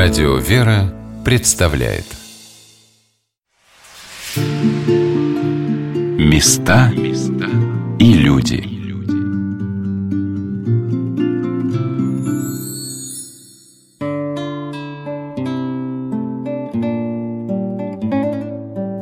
Радио 0.00 0.36
«Вера» 0.36 0.94
представляет. 1.24 2.04
Места 6.16 6.92
и 7.98 8.12
люди. 8.12 8.62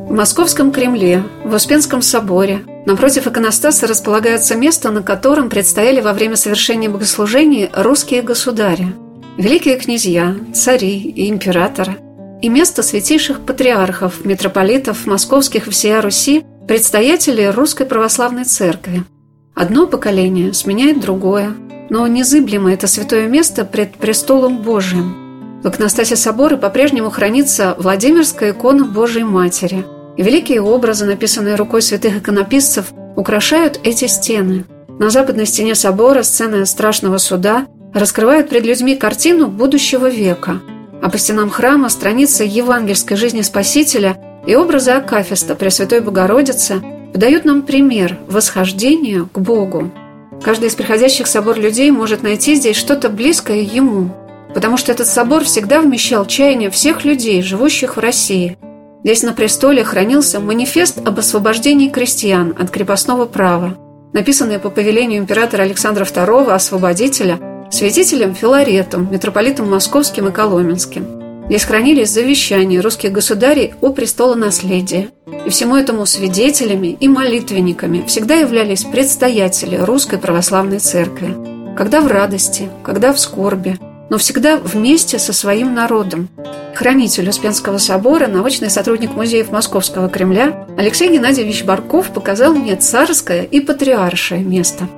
В 0.07 0.11
Московском 0.11 0.71
Кремле, 0.71 1.23
в 1.43 1.53
Успенском 1.53 2.01
соборе, 2.01 2.63
напротив 2.87 3.27
иконостаса 3.27 3.85
располагается 3.85 4.55
место, 4.55 4.89
на 4.89 5.03
котором 5.03 5.51
предстояли 5.51 6.01
во 6.01 6.13
время 6.13 6.35
совершения 6.37 6.89
богослужений 6.89 7.69
русские 7.71 8.23
государи– 8.23 8.95
великие 9.37 9.77
князья, 9.77 10.35
цари 10.53 10.97
и 10.99 11.29
императоры, 11.29 11.97
и 12.41 12.49
место 12.49 12.83
святейших 12.83 13.41
патриархов, 13.45 14.25
митрополитов 14.25 15.05
московских 15.05 15.67
всея 15.67 16.01
Руси, 16.01 16.43
предстоятелей 16.67 17.49
Русской 17.49 17.85
Православной 17.85 18.43
Церкви. 18.43 19.03
Одно 19.55 19.87
поколение 19.87 20.53
сменяет 20.53 20.99
другое, 20.99 21.53
но 21.89 22.05
незыблемо 22.07 22.73
это 22.73 22.87
святое 22.87 23.27
место 23.27 23.63
пред 23.63 23.95
престолом 23.95 24.57
Божиим. 24.57 25.61
В 25.63 25.69
иконостасе 25.69 26.15
собора 26.15 26.57
по-прежнему 26.57 27.09
хранится 27.09 27.75
Владимирская 27.79 28.51
икона 28.51 28.85
Божией 28.85 29.23
Матери, 29.23 29.85
и 30.17 30.23
великие 30.23 30.61
образы, 30.61 31.05
написанные 31.05 31.55
рукой 31.55 31.81
святых 31.81 32.17
иконописцев, 32.17 32.91
украшают 33.15 33.79
эти 33.83 34.05
стены. 34.05 34.65
На 34.99 35.09
западной 35.09 35.45
стене 35.45 35.75
собора 35.75 36.23
сцена 36.23 36.65
страшного 36.65 37.17
суда 37.19 37.67
раскрывают 37.97 38.49
пред 38.49 38.65
людьми 38.65 38.95
картину 38.95 39.47
будущего 39.47 40.09
века, 40.09 40.61
а 41.01 41.09
по 41.09 41.17
стенам 41.17 41.49
храма 41.49 41.89
страницы 41.89 42.43
евангельской 42.43 43.17
жизни 43.17 43.41
Спасителя 43.41 44.17
и 44.45 44.55
образы 44.55 44.91
Акафиста 44.91 45.55
Пресвятой 45.55 46.01
Богородицы 46.01 46.81
подают 47.13 47.45
нам 47.45 47.63
пример 47.63 48.17
восхождения 48.27 49.27
к 49.31 49.39
Богу. 49.39 49.91
Каждый 50.43 50.69
из 50.69 50.75
приходящих 50.75 51.25
в 51.25 51.29
собор 51.29 51.57
людей 51.57 51.89
может 51.91 52.21
найти 52.23 52.55
здесь 52.55 52.75
что-то 52.75 53.09
близкое 53.09 53.61
ему, 53.61 54.11
потому 54.53 54.77
что 54.77 54.91
этот 54.91 55.07
собор 55.07 55.43
всегда 55.43 55.81
вмещал 55.81 56.25
чаяние 56.25 56.69
всех 56.69 57.03
людей, 57.05 57.41
живущих 57.41 57.97
в 57.97 57.99
России. 57.99 58.57
Здесь 59.03 59.23
на 59.23 59.33
престоле 59.33 59.83
хранился 59.83 60.39
манифест 60.39 60.99
об 61.05 61.17
освобождении 61.19 61.89
крестьян 61.89 62.53
от 62.57 62.69
крепостного 62.69 63.25
права, 63.25 63.77
написанный 64.13 64.59
по 64.59 64.69
повелению 64.69 65.19
императора 65.19 65.63
Александра 65.63 66.05
II, 66.05 66.51
освободителя– 66.51 67.39
святителем 67.71 68.33
Филаретом, 68.33 69.11
митрополитом 69.11 69.69
Московским 69.69 70.27
и 70.27 70.31
Коломенским. 70.31 71.05
Здесь 71.47 71.63
хранились 71.63 72.09
завещания 72.09 72.81
русских 72.81 73.13
государей 73.13 73.73
о 73.79 73.91
престолонаследии. 73.91 75.09
И 75.45 75.49
всему 75.49 75.77
этому 75.77 76.05
свидетелями 76.05 76.97
и 76.99 77.07
молитвенниками 77.07 78.03
всегда 78.05 78.35
являлись 78.35 78.83
предстоятели 78.83 79.77
Русской 79.77 80.19
Православной 80.19 80.79
Церкви. 80.79 81.35
Когда 81.77 82.01
в 82.01 82.07
радости, 82.07 82.69
когда 82.83 83.13
в 83.13 83.19
скорби, 83.19 83.77
но 84.09 84.17
всегда 84.17 84.57
вместе 84.57 85.19
со 85.19 85.31
своим 85.31 85.73
народом. 85.73 86.27
Хранитель 86.75 87.29
Успенского 87.29 87.77
собора, 87.77 88.27
научный 88.27 88.69
сотрудник 88.69 89.15
музеев 89.15 89.51
Московского 89.51 90.09
Кремля 90.09 90.67
Алексей 90.77 91.09
Геннадьевич 91.11 91.63
Барков 91.63 92.11
показал 92.11 92.53
мне 92.53 92.75
царское 92.75 93.43
и 93.43 93.59
патриаршее 93.61 94.43
место– 94.43 94.87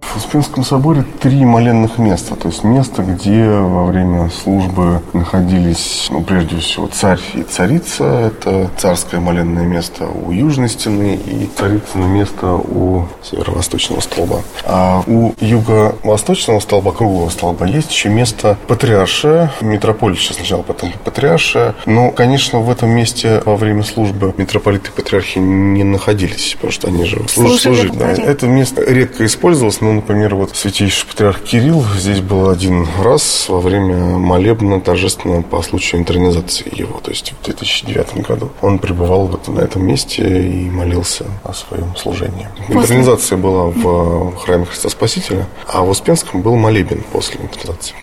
в 0.00 0.16
Успенском 0.16 0.64
соборе 0.64 1.04
три 1.20 1.44
моленных 1.44 1.98
места, 1.98 2.34
то 2.34 2.48
есть 2.48 2.64
место, 2.64 3.02
где 3.02 3.46
во 3.46 3.84
время 3.84 4.30
службы 4.30 5.00
находились, 5.12 6.08
ну, 6.10 6.22
прежде 6.22 6.58
всего, 6.58 6.86
царь 6.88 7.20
и 7.34 7.42
царица. 7.42 8.04
Это 8.04 8.70
царское 8.76 9.20
моленное 9.20 9.64
место 9.64 10.06
у 10.06 10.32
южной 10.32 10.68
стены 10.68 11.14
и 11.14 11.48
царицыно 11.56 12.04
место 12.04 12.54
у 12.54 13.06
северо-восточного 13.22 14.00
столба. 14.00 14.40
А 14.64 15.02
у 15.06 15.34
юго-восточного 15.40 16.60
столба, 16.60 16.92
круглого 16.92 17.28
столба, 17.28 17.66
есть 17.66 17.92
еще 17.92 18.08
место 18.08 18.56
патриаршее, 18.66 19.50
митрополича 19.60 20.34
сначала, 20.34 20.62
потом 20.62 20.92
патриаршее. 21.04 21.74
Но, 21.86 22.10
конечно, 22.10 22.60
в 22.60 22.70
этом 22.70 22.90
месте 22.90 23.42
во 23.44 23.56
время 23.56 23.82
службы 23.82 24.34
митрополиты 24.36 24.90
и 24.90 24.96
патриархи 24.96 25.38
не 25.38 25.84
находились, 25.84 26.54
потому 26.54 26.72
что 26.72 26.88
они 26.88 27.04
же 27.04 27.28
служили. 27.28 27.58
служили 27.58 27.92
да. 27.96 28.10
Это 28.10 28.46
место 28.46 28.82
редко 28.82 29.26
использовалось, 29.26 29.80
но 29.80 29.87
например, 29.92 30.34
вот 30.34 30.56
святейший 30.56 31.06
патриарх 31.06 31.42
Кирилл 31.42 31.84
здесь 31.96 32.20
был 32.20 32.48
один 32.48 32.86
раз 33.02 33.48
во 33.48 33.60
время 33.60 33.96
молебна 34.18 34.80
торжественного 34.80 35.42
по 35.42 35.62
случаю 35.62 36.00
интернизации 36.00 36.70
его, 36.74 37.00
то 37.00 37.10
есть 37.10 37.34
в 37.40 37.44
2009 37.44 38.26
году. 38.26 38.50
Он 38.60 38.78
пребывал 38.78 39.26
вот 39.26 39.48
на 39.48 39.60
этом 39.60 39.86
месте 39.86 40.22
и 40.22 40.70
молился 40.70 41.26
о 41.44 41.52
своем 41.52 41.94
служении. 41.96 42.48
После... 42.66 42.96
Интернизация 42.96 43.38
была 43.38 43.64
в 43.66 44.36
храме 44.36 44.64
Христа 44.64 44.88
Спасителя, 44.88 45.46
а 45.66 45.82
в 45.82 45.90
Успенском 45.90 46.42
был 46.42 46.56
молебен 46.56 47.02
после 47.12 47.40
интернизации. 47.40 47.94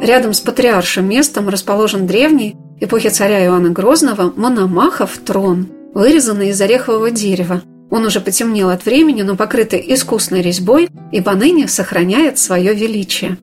Рядом 0.00 0.32
с 0.32 0.40
патриаршим 0.40 1.06
местом 1.08 1.48
расположен 1.48 2.06
древний, 2.06 2.56
эпохи 2.80 3.10
царя 3.10 3.44
Иоанна 3.44 3.68
Грозного, 3.68 4.32
Мономахов 4.34 5.18
трон, 5.18 5.68
вырезанный 5.92 6.48
из 6.48 6.60
орехового 6.60 7.10
дерева, 7.10 7.62
он 7.90 8.06
уже 8.06 8.20
потемнел 8.20 8.70
от 8.70 8.84
времени, 8.84 9.22
но 9.22 9.36
покрытый 9.36 9.84
искусной 9.94 10.42
резьбой 10.42 10.88
и 11.12 11.20
поныне 11.20 11.68
сохраняет 11.68 12.38
свое 12.38 12.74
величие. 12.74 13.36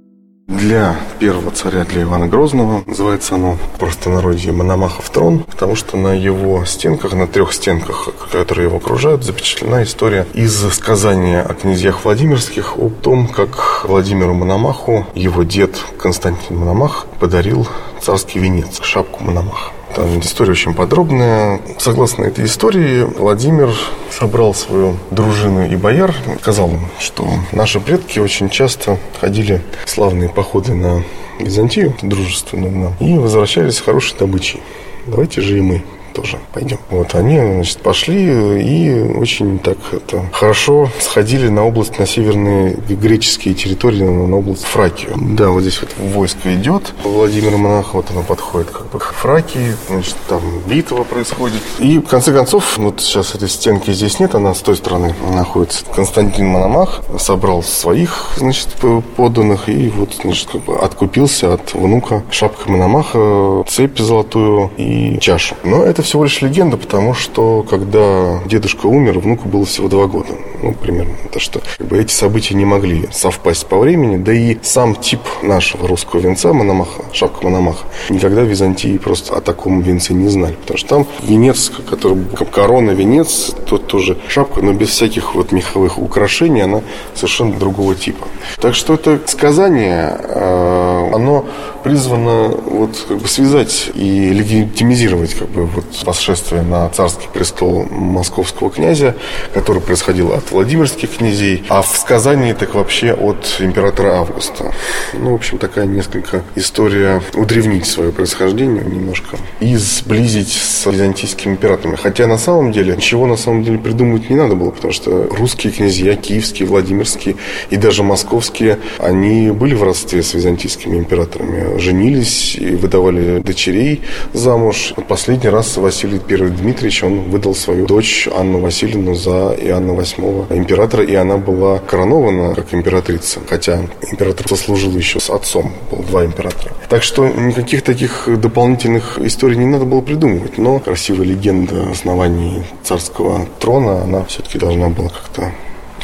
Для 0.47 0.95
первого 1.19 1.51
царя, 1.51 1.83
для 1.83 2.03
Ивана 2.03 2.27
Грозного, 2.27 2.81
называется 2.85 3.35
оно 3.35 3.57
просто 3.77 4.09
народе 4.09 4.53
Мономахов 4.53 5.09
трон, 5.09 5.39
потому 5.39 5.75
что 5.75 5.97
на 5.97 6.13
его 6.13 6.63
стенках, 6.63 7.11
на 7.11 7.27
трех 7.27 7.51
стенках, 7.51 8.07
которые 8.31 8.67
его 8.67 8.77
окружают, 8.77 9.25
запечатлена 9.25 9.83
история 9.83 10.25
из 10.33 10.57
сказания 10.73 11.41
о 11.41 11.53
князьях 11.53 12.05
Владимирских 12.05 12.79
о 12.79 12.89
том, 12.89 13.27
как 13.27 13.83
Владимиру 13.83 14.33
Мономаху 14.33 15.05
его 15.15 15.43
дед 15.43 15.75
Константин 15.99 16.57
Мономах 16.57 17.07
подарил 17.19 17.67
царский 18.01 18.39
венец, 18.39 18.79
шапку 18.81 19.25
Мономаха. 19.25 19.73
Там 19.97 20.19
история 20.19 20.51
очень 20.51 20.75
подробная. 20.75 21.59
Согласно 21.79 22.25
этой 22.25 22.45
истории, 22.45 23.01
Владимир 23.01 23.73
собрал 24.11 24.53
свою 24.53 24.95
дружину 25.09 25.65
и 25.67 25.75
бояр, 25.75 26.13
сказал 26.39 26.69
им, 26.69 26.81
что 26.99 27.27
наши 27.51 27.79
предки 27.79 28.19
очень 28.19 28.51
часто 28.51 28.99
ходили 29.19 29.59
в 29.85 29.89
славные 29.89 30.29
походы 30.29 30.75
на 30.75 31.03
Византию, 31.39 31.95
дружественную 32.03 32.77
нам, 32.77 32.93
и 32.99 33.17
возвращались 33.17 33.77
с 33.77 33.81
хорошей 33.81 34.15
добычей. 34.19 34.61
Давайте 35.07 35.41
же 35.41 35.57
и 35.57 35.61
мы 35.61 35.83
тоже 36.17 36.39
пойдем. 36.51 36.79
Вот 36.89 37.13
они, 37.13 37.37
значит, 37.37 37.77
пошли 37.81 38.17
и 38.59 39.01
очень 39.15 39.59
так 39.59 39.77
это, 39.91 40.25
хорошо 40.31 40.89
сходили 40.99 41.47
на 41.47 41.63
область, 41.63 41.99
на 41.99 42.07
северные 42.07 42.73
греческие 42.89 43.53
территории, 43.53 44.01
на 44.01 44.35
область 44.35 44.65
Фракию. 44.65 45.11
Да, 45.15 45.49
вот 45.49 45.61
здесь 45.61 45.79
вот 45.79 45.91
войско 45.97 46.55
идет, 46.55 46.93
Владимир 47.03 47.55
Монах, 47.57 47.93
вот 47.93 48.09
оно 48.09 48.23
подходит 48.23 48.71
как 48.71 48.89
бы 48.89 48.97
к 48.97 49.13
Фракии, 49.13 49.75
значит, 49.89 50.15
там 50.27 50.41
битва 50.65 51.03
происходит. 51.03 51.61
И 51.77 51.99
в 51.99 52.07
конце 52.07 52.33
концов, 52.33 52.77
вот 52.77 52.99
сейчас 52.99 53.35
этой 53.35 53.47
стенки 53.47 53.91
здесь 53.91 54.19
нет, 54.19 54.33
она 54.33 54.55
с 54.55 54.61
той 54.61 54.75
стороны 54.75 55.13
находится. 55.31 55.85
Константин 55.93 56.47
Мономах 56.47 57.01
собрал 57.19 57.61
своих, 57.61 58.31
значит, 58.37 58.69
подданных 59.15 59.69
и 59.69 59.89
вот, 59.89 60.15
значит, 60.19 60.49
как 60.51 60.63
бы 60.63 60.79
откупился 60.79 61.53
от 61.53 61.75
внука 61.75 62.23
шапка 62.31 62.71
Мономаха, 62.71 63.63
цепь 63.67 63.99
золотую 63.99 64.71
и 64.77 65.19
чашу. 65.19 65.55
Но 65.63 65.83
это 65.83 66.01
всего 66.07 66.23
лишь 66.23 66.41
легенда, 66.41 66.77
потому 66.77 67.13
что 67.13 67.65
когда 67.69 68.39
дедушка 68.45 68.85
умер, 68.85 69.19
внуку 69.19 69.49
было 69.49 69.65
всего 69.65 69.89
два 69.89 70.07
года. 70.07 70.29
Ну, 70.63 70.73
примерно. 70.73 71.13
То, 71.31 71.39
что 71.39 71.61
как 71.77 71.87
бы, 71.87 71.99
эти 71.99 72.11
события 72.11 72.55
не 72.55 72.65
могли 72.65 73.09
совпасть 73.11 73.67
по 73.67 73.77
времени. 73.77 74.15
Да 74.17 74.33
и 74.33 74.57
сам 74.61 74.95
тип 74.95 75.19
нашего 75.43 75.87
русского 75.87 76.21
венца 76.21 76.53
Мономаха, 76.53 77.03
шапка 77.11 77.43
Мономаха, 77.43 77.85
никогда 78.09 78.43
в 78.43 78.45
Византии 78.45 78.97
просто 78.97 79.35
о 79.35 79.41
таком 79.41 79.81
венце 79.81 80.13
не 80.13 80.29
знали. 80.29 80.55
Потому 80.55 80.77
что 80.77 80.87
там 80.87 81.07
венец, 81.23 81.71
который 81.89 82.17
корона, 82.51 82.91
венец, 82.91 83.53
тот 83.67 83.87
тоже 83.87 84.17
шапка, 84.29 84.61
но 84.61 84.71
без 84.71 84.89
всяких 84.89 85.35
вот 85.35 85.51
меховых 85.51 85.99
украшений, 85.99 86.61
она 86.61 86.81
совершенно 87.15 87.53
другого 87.53 87.95
типа. 87.95 88.27
Так 88.61 88.75
что 88.75 88.93
это 88.93 89.19
сказание, 89.25 90.17
а, 90.19 91.11
оно 91.13 91.45
призвано 91.87 92.49
вот 92.49 93.05
как 93.07 93.17
бы 93.19 93.27
связать 93.29 93.91
и 93.95 94.29
легитимизировать 94.29 95.33
как 95.35 95.47
бы 95.47 95.65
вот 95.65 95.85
восшествие 96.03 96.61
на 96.61 96.89
царский 96.89 97.27
престол 97.33 97.85
московского 97.89 98.69
князя, 98.69 99.15
который 99.53 99.81
происходил 99.81 100.33
от 100.33 100.51
Владимирских 100.51 101.17
князей, 101.17 101.63
а 101.69 101.81
в 101.81 101.97
сказании 101.97 102.51
так 102.51 102.75
вообще 102.75 103.13
от 103.13 103.57
императора 103.59 104.17
Августа. 104.17 104.73
Ну, 105.13 105.31
в 105.31 105.35
общем, 105.35 105.59
такая 105.59 105.85
несколько 105.85 106.43
история 106.55 107.21
удревнить 107.33 107.85
свое 107.85 108.11
происхождение 108.11 108.83
немножко 108.83 109.37
и 109.61 109.77
сблизить 109.77 110.51
с 110.51 110.85
византийскими 110.85 111.53
императорами. 111.53 111.95
Хотя 111.95 112.27
на 112.27 112.37
самом 112.37 112.73
деле 112.73 112.97
ничего 112.97 113.27
на 113.27 113.37
самом 113.37 113.63
деле 113.63 113.77
придумывать 113.77 114.29
не 114.29 114.35
надо 114.35 114.55
было, 114.55 114.71
потому 114.71 114.91
что 114.91 115.27
русские 115.31 115.71
князья, 115.71 116.17
киевские, 116.17 116.67
владимирские 116.67 117.37
и 117.69 117.77
даже 117.77 118.03
московские, 118.03 118.77
они 118.99 119.51
были 119.51 119.73
в 119.73 119.83
родстве 119.83 120.21
с 120.21 120.33
византийскими 120.33 120.97
императорами. 120.97 121.76
Женились 121.79 122.55
и 122.55 122.75
выдавали 122.75 123.39
дочерей 123.39 124.01
замуж. 124.33 124.93
Последний 125.07 125.49
раз 125.49 125.77
Василий 125.77 126.19
I 126.29 126.49
Дмитриевич, 126.49 127.03
он 127.03 127.29
выдал 127.29 127.55
свою 127.55 127.85
дочь 127.85 128.27
Анну 128.35 128.59
Васильевну 128.59 129.15
за 129.15 129.55
Иоанна 129.59 129.91
VIII 129.91 130.55
императора, 130.57 131.03
и 131.03 131.15
она 131.15 131.37
была 131.37 131.79
коронована 131.79 132.55
как 132.55 132.73
императрица, 132.73 133.39
хотя 133.47 133.81
император 134.11 134.47
сослужил 134.47 134.95
еще 134.97 135.19
с 135.19 135.29
отцом, 135.29 135.71
было 135.91 136.03
два 136.03 136.25
императора. 136.25 136.73
Так 136.89 137.03
что 137.03 137.27
никаких 137.27 137.81
таких 137.81 138.27
дополнительных 138.39 139.19
историй 139.19 139.57
не 139.57 139.65
надо 139.65 139.85
было 139.85 140.01
придумывать, 140.01 140.57
но 140.57 140.79
красивая 140.79 141.25
легенда 141.25 141.89
оснований 141.91 142.63
царского 142.83 143.47
трона, 143.59 144.03
она 144.03 144.23
все-таки 144.25 144.57
должна 144.57 144.89
была 144.89 145.09
как-то 145.09 145.51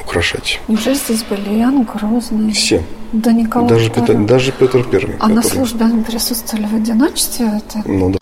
украшать. 0.02 0.60
Неужели 0.68 0.96
здесь 0.96 1.24
были 1.24 1.60
Иоанн 1.60 1.84
Грозный? 1.84 2.54
Все. 2.54 2.82
Да 3.14 3.32
никого 3.32 3.68
Даже 3.68 3.92
Петр, 3.92 4.16
даже 4.26 4.52
Петр 4.52 4.84
Первый. 4.84 5.16
А 5.20 5.28
на 5.28 5.42
который- 5.42 5.56
службе 5.58 5.86
они 5.86 6.04
присутствовали 6.04 6.66
в 6.66 6.74
одиночестве? 6.76 7.46
Это... 7.46 7.88
Ну 7.88 8.10
да. 8.10 8.18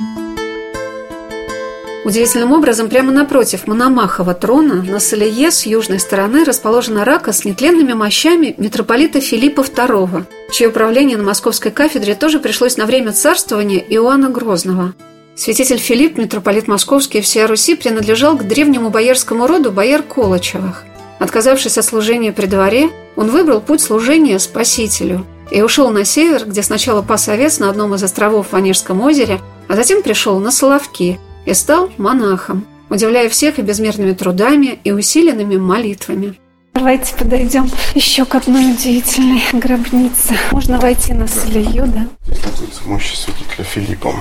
Удивительным 2.04 2.52
образом, 2.52 2.90
прямо 2.90 3.12
напротив 3.12 3.68
Мономахова 3.68 4.34
трона 4.34 4.84
на 4.84 5.00
Салие 5.00 5.50
с 5.50 5.66
южной 5.66 6.00
стороны 6.00 6.44
расположена 6.44 7.06
рака 7.06 7.32
с 7.32 7.46
нетленными 7.46 7.94
мощами 7.94 8.54
митрополита 8.58 9.22
Филиппа 9.22 9.62
II, 9.62 10.26
чье 10.52 10.68
управление 10.68 11.18
на 11.18 11.24
московской 11.24 11.72
кафедре 11.72 12.16
тоже 12.16 12.40
пришлось 12.40 12.76
на 12.76 12.86
время 12.86 13.14
царствования 13.14 13.80
Иоанна 13.80 14.30
Грозного. 14.30 14.94
Святитель 15.36 15.78
Филипп, 15.78 16.18
митрополит 16.18 16.68
Московский 16.68 17.20
и 17.20 17.22
всея 17.22 17.48
Руси, 17.48 17.76
принадлежал 17.76 18.36
к 18.36 18.44
древнему 18.44 18.90
боярскому 18.90 19.48
роду 19.48 19.72
бояр 19.72 20.02
Колычевых. 20.04 20.84
Отказавшись 21.21 21.77
от 21.77 21.85
служения 21.85 22.31
при 22.31 22.47
дворе, 22.47 22.89
он 23.15 23.29
выбрал 23.29 23.62
путь 23.62 23.79
служения 23.79 24.39
Спасителю 24.39 25.23
и 25.51 25.62
ушел 25.62 25.91
на 25.91 26.03
север, 26.03 26.45
где 26.47 26.63
сначала 26.63 27.03
пас 27.03 27.29
овец 27.29 27.59
на 27.59 27.69
одном 27.69 27.94
из 27.94 28.01
островов 28.01 28.47
в 28.51 28.56
Онежском 28.56 29.01
озере, 29.01 29.39
а 29.68 29.75
затем 29.75 30.01
пришел 30.01 30.39
на 30.39 30.50
Соловки 30.50 31.19
и 31.45 31.53
стал 31.53 31.91
монахом, 32.00 32.65
удивляя 32.89 33.29
всех 33.29 33.59
и 33.59 33.62
безмерными 33.62 34.13
трудами, 34.13 34.79
и 34.83 34.91
усиленными 34.91 35.57
молитвами. 35.57 36.39
Давайте 36.73 37.13
подойдем 37.15 37.69
еще 37.94 38.25
к 38.25 38.33
одной 38.33 38.71
удивительной 38.71 39.44
гробнице. 39.53 40.35
Можно 40.51 40.79
войти 40.79 41.13
на 41.13 41.27
Солью, 41.27 41.85
да? 41.85 42.07
Здесь 42.25 42.44
находится 42.44 42.81
мощи 42.85 43.15
святителя 43.15 43.63
Филиппа 43.63 44.15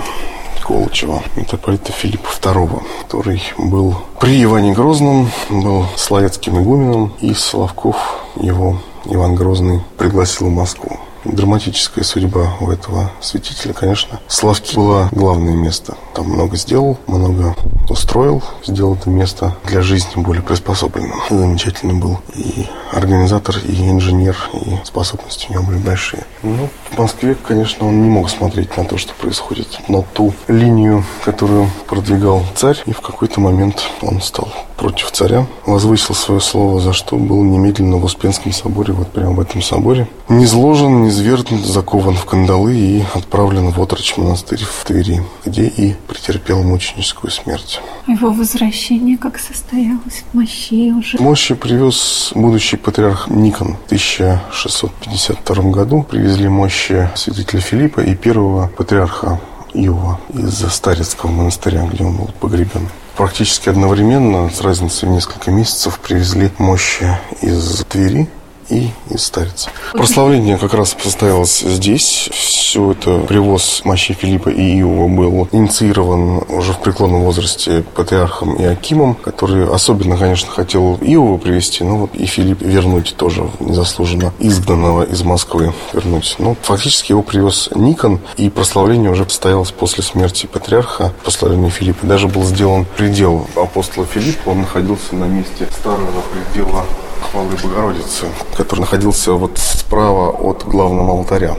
Колычева, 0.70 1.20
митрополита 1.34 1.90
Филиппа 1.90 2.28
II, 2.40 2.80
который 3.02 3.42
был 3.58 3.96
при 4.20 4.40
Иване 4.44 4.72
Грозном, 4.72 5.28
был 5.48 5.84
словецким 5.96 6.62
игуменом, 6.62 7.12
и 7.20 7.34
Соловков 7.34 7.96
его 8.36 8.78
Иван 9.04 9.34
Грозный 9.34 9.80
пригласил 9.98 10.46
в 10.46 10.52
Москву. 10.54 10.96
Драматическая 11.24 12.04
судьба 12.04 12.54
у 12.60 12.70
этого 12.70 13.10
святителя, 13.20 13.72
конечно. 13.72 14.20
Славки 14.28 14.74
было 14.74 15.08
главное 15.12 15.54
место. 15.54 15.96
Там 16.14 16.26
много 16.26 16.56
сделал, 16.56 16.98
много 17.06 17.54
устроил, 17.88 18.42
сделал 18.66 18.94
это 18.94 19.10
место 19.10 19.56
для 19.64 19.82
жизни 19.82 20.20
более 20.20 20.42
приспособленным. 20.42 21.20
Замечательный 21.28 21.94
был 21.94 22.18
и 22.34 22.66
организатор, 22.92 23.56
и 23.58 23.88
инженер, 23.88 24.36
и 24.54 24.78
способности 24.84 25.46
у 25.50 25.54
него 25.54 25.64
были 25.64 25.78
большие. 25.78 26.24
Ну, 26.42 26.68
в 26.90 26.98
Москве, 26.98 27.34
конечно, 27.34 27.86
он 27.86 28.02
не 28.02 28.08
мог 28.08 28.30
смотреть 28.30 28.76
на 28.76 28.84
то, 28.84 28.96
что 28.96 29.12
происходит, 29.14 29.80
на 29.88 30.02
ту 30.02 30.32
линию, 30.48 31.04
которую 31.24 31.70
продвигал 31.86 32.42
царь, 32.54 32.78
и 32.86 32.92
в 32.92 33.00
какой-то 33.00 33.40
момент 33.40 33.82
он 34.02 34.20
стал 34.20 34.48
против 34.76 35.10
царя, 35.12 35.46
возвысил 35.66 36.14
свое 36.14 36.40
слово, 36.40 36.80
за 36.80 36.94
что 36.94 37.16
был 37.16 37.42
немедленно 37.42 37.98
в 37.98 38.04
Успенском 38.04 38.52
соборе, 38.52 38.94
вот 38.94 39.08
прямо 39.08 39.32
в 39.32 39.40
этом 39.40 39.60
соборе, 39.60 40.08
низложен, 40.28 41.04
низвергнут, 41.10 41.66
закован 41.66 42.14
в 42.14 42.24
кандалы 42.24 42.72
и 42.72 43.04
отправлен 43.14 43.70
в 43.70 43.80
отрочь 43.82 44.16
монастырь 44.16 44.62
в 44.62 44.84
Твери, 44.84 45.24
где 45.44 45.66
и 45.66 45.94
претерпел 46.06 46.62
мученическую 46.62 47.32
смерть. 47.32 47.80
Его 48.06 48.30
возвращение 48.30 49.18
как 49.18 49.40
состоялось 49.40 50.22
в 50.30 50.36
мощи 50.36 50.92
уже. 50.92 51.18
Мощи 51.18 51.54
привез 51.54 52.30
будущий 52.36 52.76
патриарх 52.76 53.28
Никон 53.28 53.76
в 53.76 53.86
1652 53.86 55.70
году. 55.72 56.06
Привезли 56.08 56.46
мощи 56.46 57.10
святителя 57.16 57.60
Филиппа 57.60 58.00
и 58.00 58.14
первого 58.14 58.68
патриарха 58.68 59.40
Иова 59.74 60.20
из 60.32 60.64
Старецкого 60.72 61.32
монастыря, 61.32 61.88
где 61.92 62.04
он 62.04 62.18
был 62.18 62.30
погребен. 62.38 62.88
Практически 63.16 63.68
одновременно, 63.68 64.48
с 64.48 64.60
разницей 64.60 65.08
в 65.08 65.12
несколько 65.12 65.50
месяцев, 65.50 65.98
привезли 65.98 66.50
мощи 66.58 67.18
из 67.42 67.84
Твери 67.88 68.28
и 68.70 68.90
из 69.10 69.24
Старицы. 69.24 69.70
Прославление 69.92 70.56
как 70.56 70.74
раз 70.74 70.96
состоялось 71.00 71.60
здесь. 71.60 72.28
Все 72.32 72.92
это 72.92 73.18
привоз 73.20 73.82
мощи 73.84 74.14
Филиппа 74.14 74.48
и 74.48 74.80
Иова 74.80 75.08
был 75.08 75.48
инициирован 75.52 76.42
уже 76.48 76.72
в 76.72 76.80
преклонном 76.80 77.22
возрасте 77.22 77.84
патриархом 77.94 78.60
Иакимом, 78.60 79.14
который 79.14 79.66
особенно, 79.68 80.16
конечно, 80.16 80.50
хотел 80.50 80.98
Иова 81.00 81.38
привести, 81.38 81.84
но 81.84 81.98
вот 81.98 82.14
и 82.14 82.26
Филипп 82.26 82.62
вернуть 82.62 83.14
тоже 83.16 83.48
незаслуженно 83.58 84.32
изгнанного 84.38 85.02
из 85.02 85.22
Москвы 85.22 85.72
вернуть. 85.92 86.36
Но 86.38 86.56
фактически 86.62 87.12
его 87.12 87.22
привез 87.22 87.68
Никон, 87.74 88.20
и 88.36 88.50
прославление 88.50 89.10
уже 89.10 89.24
состоялось 89.28 89.72
после 89.72 90.02
смерти 90.02 90.46
патриарха, 90.46 91.12
прославление 91.22 91.70
Филиппа. 91.70 92.06
Даже 92.06 92.28
был 92.28 92.44
сделан 92.44 92.86
предел 92.96 93.46
апостола 93.56 94.06
Филиппа, 94.06 94.50
он 94.50 94.60
находился 94.60 95.14
на 95.14 95.24
месте 95.24 95.68
старого 95.72 96.22
предела 96.32 96.84
хвалы 97.20 97.56
Богородицы, 97.62 98.26
который 98.56 98.80
находился 98.80 99.32
вот 99.32 99.58
справа 99.58 100.30
от 100.30 100.64
главного 100.64 101.12
алтаря. 101.12 101.56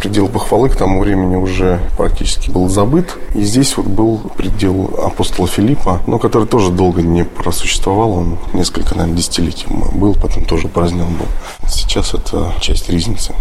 Предел 0.00 0.28
похвалы 0.28 0.68
к 0.68 0.76
тому 0.76 1.00
времени 1.00 1.34
уже 1.34 1.80
практически 1.96 2.50
был 2.50 2.68
забыт. 2.68 3.16
И 3.34 3.42
здесь 3.42 3.76
вот 3.76 3.86
был 3.86 4.20
предел 4.36 4.94
апостола 5.02 5.48
Филиппа, 5.48 6.00
но 6.06 6.20
который 6.20 6.46
тоже 6.46 6.70
долго 6.70 7.02
не 7.02 7.24
просуществовал. 7.24 8.12
Он 8.12 8.38
несколько, 8.52 8.94
наверное, 8.94 9.16
десятилетий 9.16 9.66
был, 9.68 10.14
потом 10.14 10.44
тоже 10.44 10.68
празднован 10.68 11.14
был. 11.14 11.26
Сейчас 11.68 12.14
это 12.14 12.52
часть 12.60 12.88
Ризницы. 12.88 13.34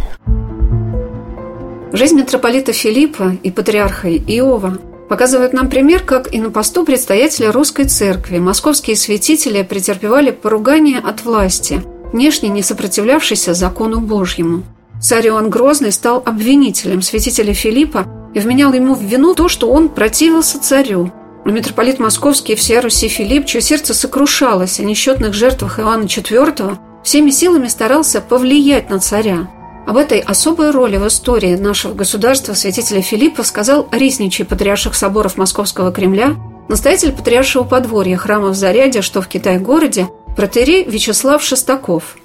Жизнь 1.93 2.15
митрополита 2.15 2.73
Филиппа 2.73 3.37
и 3.43 3.51
патриарха 3.51 4.09
Иова 4.09 4.77
показывает 5.07 5.53
нам 5.53 5.69
пример, 5.69 6.03
как 6.03 6.33
и 6.33 6.39
на 6.39 6.51
посту 6.51 6.83
предстоятеля 6.83 7.51
русской 7.51 7.85
церкви 7.85 8.39
московские 8.39 8.95
святители 8.95 9.63
претерпевали 9.63 10.31
поругание 10.31 10.99
от 10.99 11.23
власти, 11.23 11.81
внешне 12.11 12.49
не 12.49 12.61
сопротивлявшейся 12.61 13.53
закону 13.53 13.99
Божьему. 13.99 14.63
Царь 15.01 15.27
Иоанн 15.27 15.49
Грозный 15.49 15.91
стал 15.91 16.23
обвинителем 16.25 17.01
святителя 17.01 17.53
Филиппа 17.53 18.07
и 18.33 18.39
вменял 18.39 18.73
ему 18.73 18.95
в 18.95 19.01
вину 19.01 19.35
то, 19.35 19.47
что 19.47 19.69
он 19.71 19.89
противился 19.89 20.59
царю. 20.59 21.11
А 21.45 21.49
митрополит 21.49 21.99
Московский 21.99 22.55
всея 22.55 22.81
Руси 22.81 23.07
Филипп, 23.07 23.45
чье 23.45 23.61
сердце 23.61 23.93
сокрушалось 23.93 24.79
о 24.79 24.83
несчетных 24.83 25.33
жертвах 25.33 25.79
Иоанна 25.79 26.05
IV, 26.05 26.77
всеми 27.03 27.29
силами 27.29 27.67
старался 27.67 28.21
повлиять 28.21 28.89
на 28.89 28.99
царя. 28.99 29.47
Об 29.87 29.95
этой 29.95 30.19
особой 30.19 30.71
роли 30.71 30.97
в 30.97 31.07
истории 31.07 31.55
нашего 31.55 31.93
государства 31.93 32.53
святителя 32.53 33.01
Филиппа 33.01 33.43
сказал 33.43 33.87
Рисничий 33.89 34.43
патриарших 34.43 34.93
соборов 34.93 35.37
Московского 35.37 35.93
Кремля, 35.93 36.35
настоятель 36.67 37.13
патриаршего 37.13 37.63
подворья 37.63 38.17
храма 38.17 38.49
в 38.49 38.55
Заряде, 38.55 39.01
что 39.01 39.21
в 39.21 39.29
Китай-городе, 39.29 40.09
протерей 40.35 40.83
Вячеслав 40.83 41.41
Шестаков. 41.41 42.17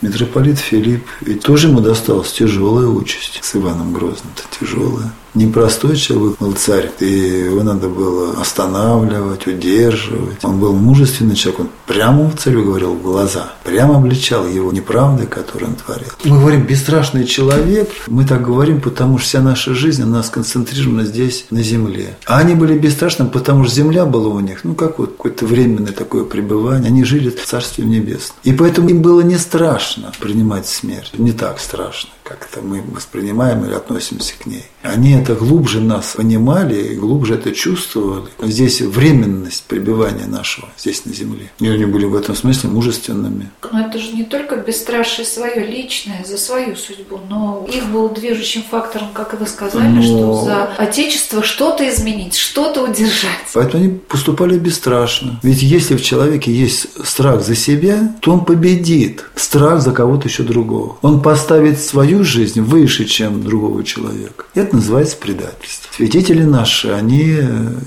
Митрополит 0.00 0.60
Филипп, 0.60 1.04
ведь 1.22 1.42
тоже 1.42 1.66
ему 1.66 1.80
досталась 1.80 2.30
тяжелая 2.30 2.86
участь 2.86 3.40
с 3.42 3.56
Иваном 3.56 3.92
Грозным-то 3.92 4.44
тяжелая. 4.56 5.12
Непростой 5.34 5.96
человек 5.96 6.38
был 6.38 6.52
царь, 6.52 6.90
и 7.00 7.06
его 7.46 7.62
надо 7.62 7.88
было 7.88 8.40
останавливать, 8.40 9.46
удерживать. 9.46 10.44
Он 10.44 10.60
был 10.60 10.74
мужественный 10.74 11.34
человек, 11.34 11.60
он 11.60 11.68
прямо 11.86 12.30
царю 12.38 12.64
говорил 12.64 12.94
в 12.94 13.02
глаза, 13.02 13.52
прямо 13.64 13.96
обличал 13.96 14.46
его 14.46 14.70
неправды, 14.72 15.26
которые 15.26 15.70
он 15.70 15.76
творил. 15.76 16.08
Мы 16.24 16.38
говорим 16.38 16.62
«бесстрашный 16.62 17.24
человек», 17.24 17.90
мы 18.06 18.24
так 18.24 18.42
говорим, 18.42 18.80
потому 18.80 19.18
что 19.18 19.28
вся 19.28 19.40
наша 19.40 19.74
жизнь, 19.74 20.02
она 20.02 20.22
сконцентрирована 20.22 21.04
здесь, 21.04 21.46
на 21.50 21.62
земле. 21.62 22.16
А 22.26 22.38
они 22.38 22.54
были 22.54 22.78
бесстрашными, 22.78 23.28
потому 23.28 23.64
что 23.64 23.74
земля 23.74 24.06
была 24.06 24.28
у 24.28 24.40
них, 24.40 24.64
ну, 24.64 24.74
как 24.74 24.98
вот 24.98 25.12
какое-то 25.12 25.46
временное 25.46 25.92
такое 25.92 26.24
пребывание. 26.24 26.88
Они 26.88 27.04
жили 27.04 27.30
в 27.30 27.44
Царстве 27.44 27.84
Небесном. 27.84 28.36
И 28.44 28.52
поэтому 28.52 28.88
им 28.88 29.02
было 29.02 29.20
не 29.20 29.38
страшно 29.38 30.12
принимать 30.20 30.66
смерть, 30.68 31.12
не 31.18 31.32
так 31.32 31.58
страшно 31.58 32.10
как 32.24 32.48
это 32.50 32.62
мы 32.62 32.82
воспринимаем 32.92 33.64
или 33.66 33.74
относимся 33.74 34.34
к 34.38 34.46
ней. 34.46 34.64
Они 34.82 35.12
это 35.12 35.34
глубже 35.34 35.80
нас 35.80 36.14
понимали 36.16 36.74
и 36.74 36.94
глубже 36.96 37.34
это 37.34 37.52
чувствовали. 37.52 38.28
Здесь 38.42 38.80
временность 38.80 39.64
пребывания 39.64 40.26
нашего 40.26 40.68
здесь 40.78 41.04
на 41.04 41.12
земле. 41.12 41.50
И 41.60 41.68
они 41.68 41.84
были 41.84 42.06
в 42.06 42.14
этом 42.14 42.34
смысле 42.34 42.70
мужественными. 42.70 43.50
Но 43.70 43.86
это 43.86 43.98
же 43.98 44.12
не 44.12 44.24
только 44.24 44.56
бесстрашие 44.56 45.26
свое 45.26 45.66
личное, 45.66 46.24
за 46.24 46.38
свою 46.38 46.76
судьбу, 46.76 47.20
но 47.28 47.66
их 47.70 47.84
был 47.86 48.08
движущим 48.08 48.62
фактором, 48.70 49.08
как 49.12 49.34
и 49.34 49.36
вы 49.36 49.46
сказали, 49.46 49.88
Но- 49.88 50.02
что 50.02 50.44
за 50.44 50.64
Отечество 50.78 51.42
что-то 51.42 51.88
изменить, 51.88 52.36
что-то 52.36 52.84
удержать. 52.84 53.44
Поэтому 53.52 53.84
они 53.84 53.94
поступали 53.94 54.58
бесстрашно. 54.58 55.40
Ведь 55.42 55.62
если 55.62 55.96
в 55.96 56.02
человеке 56.02 56.52
есть 56.52 56.86
страх 57.06 57.42
за 57.42 57.54
себя, 57.54 58.14
то 58.20 58.32
он 58.32 58.44
победит 58.44 59.24
страх 59.34 59.80
за 59.80 59.92
кого-то 59.92 60.28
еще 60.28 60.42
другого. 60.42 60.96
Он 61.02 61.20
поставит 61.20 61.80
свою 61.80 62.13
свою 62.14 62.24
жизнь 62.24 62.60
выше, 62.60 63.04
чем 63.06 63.42
другого 63.42 63.82
человека. 63.82 64.44
Это 64.54 64.76
называется 64.76 65.16
предательство. 65.16 65.90
Святители 65.96 66.42
наши, 66.44 66.88
они 66.88 67.36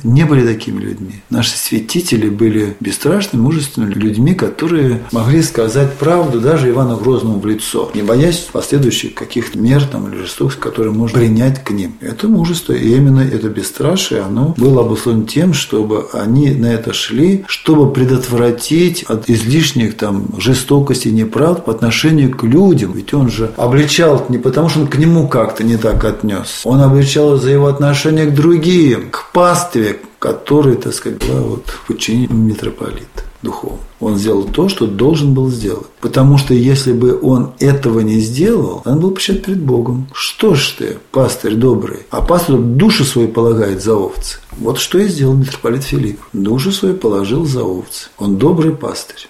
не 0.03 0.25
были 0.25 0.45
такими 0.45 0.81
людьми. 0.81 1.21
Наши 1.29 1.57
святители 1.57 2.29
были 2.29 2.75
бесстрашными, 2.79 3.41
мужественными 3.41 3.93
людьми, 3.93 4.33
которые 4.33 5.01
могли 5.11 5.41
сказать 5.41 5.93
правду 5.93 6.41
даже 6.41 6.69
Ивану 6.69 6.97
Грозному 6.97 7.39
в 7.39 7.45
лицо, 7.45 7.89
не 7.93 8.01
боясь 8.01 8.47
последующих 8.51 9.13
каких-то 9.13 9.57
мер 9.57 9.83
там, 9.85 10.11
или 10.11 10.21
жестокости, 10.21 10.59
которые 10.59 10.91
можно 10.91 11.19
принять 11.19 11.63
к 11.63 11.71
ним. 11.71 11.93
Это 12.01 12.27
мужество, 12.27 12.73
и 12.73 12.95
именно 12.95 13.21
это 13.21 13.49
бесстрашие, 13.49 14.21
оно 14.21 14.53
было 14.57 14.81
обусловлено 14.81 15.25
тем, 15.25 15.53
чтобы 15.53 16.07
они 16.13 16.51
на 16.51 16.67
это 16.67 16.93
шли, 16.93 17.45
чтобы 17.47 17.91
предотвратить 17.93 19.03
от 19.03 19.29
излишних 19.29 19.95
там 19.95 20.27
жестокости 20.37 21.07
и 21.07 21.11
неправд 21.11 21.65
по 21.65 21.71
отношению 21.71 22.35
к 22.35 22.43
людям. 22.43 22.91
Ведь 22.93 23.13
он 23.13 23.29
же 23.29 23.51
обличал 23.57 24.16
не 24.29 24.37
потому, 24.37 24.69
что 24.69 24.81
он 24.81 24.87
к 24.87 24.97
нему 24.97 25.27
как-то 25.27 25.63
не 25.63 25.77
так 25.77 26.03
отнес. 26.03 26.61
Он 26.63 26.81
обличал 26.81 27.37
за 27.37 27.49
его 27.51 27.67
отношение 27.67 28.25
к 28.25 28.35
другим, 28.35 29.09
к 29.11 29.31
пастве, 29.31 29.99
который, 30.19 30.75
так 30.75 30.93
сказать, 30.93 31.25
была 31.25 31.41
вот 31.41 31.67
в 31.67 31.87
подчинении 31.87 32.27
митрополита 32.27 33.23
духовно. 33.41 33.79
Он 33.99 34.17
сделал 34.17 34.43
то, 34.43 34.69
что 34.69 34.87
должен 34.87 35.33
был 35.33 35.49
сделать. 35.49 35.87
Потому 36.01 36.37
что 36.37 36.53
если 36.53 36.91
бы 36.91 37.19
он 37.21 37.53
этого 37.59 38.01
не 38.01 38.19
сделал, 38.19 38.81
он 38.85 38.99
был 38.99 39.11
почет 39.11 39.45
перед 39.45 39.61
Богом. 39.61 40.07
Что 40.13 40.55
ж 40.55 40.75
ты, 40.77 40.97
пастырь 41.11 41.55
добрый? 41.55 41.99
А 42.09 42.21
пастырь 42.21 42.57
душу 42.57 43.03
свою 43.03 43.29
полагает 43.29 43.81
за 43.81 43.95
овцы. 43.95 44.39
Вот 44.59 44.79
что 44.79 44.99
и 44.99 45.07
сделал 45.07 45.33
митрополит 45.33 45.83
Филипп. 45.83 46.19
Душу 46.33 46.71
свою 46.71 46.95
положил 46.95 47.45
за 47.45 47.63
овцы. 47.63 48.09
Он 48.17 48.37
добрый 48.37 48.71
пастырь. 48.71 49.27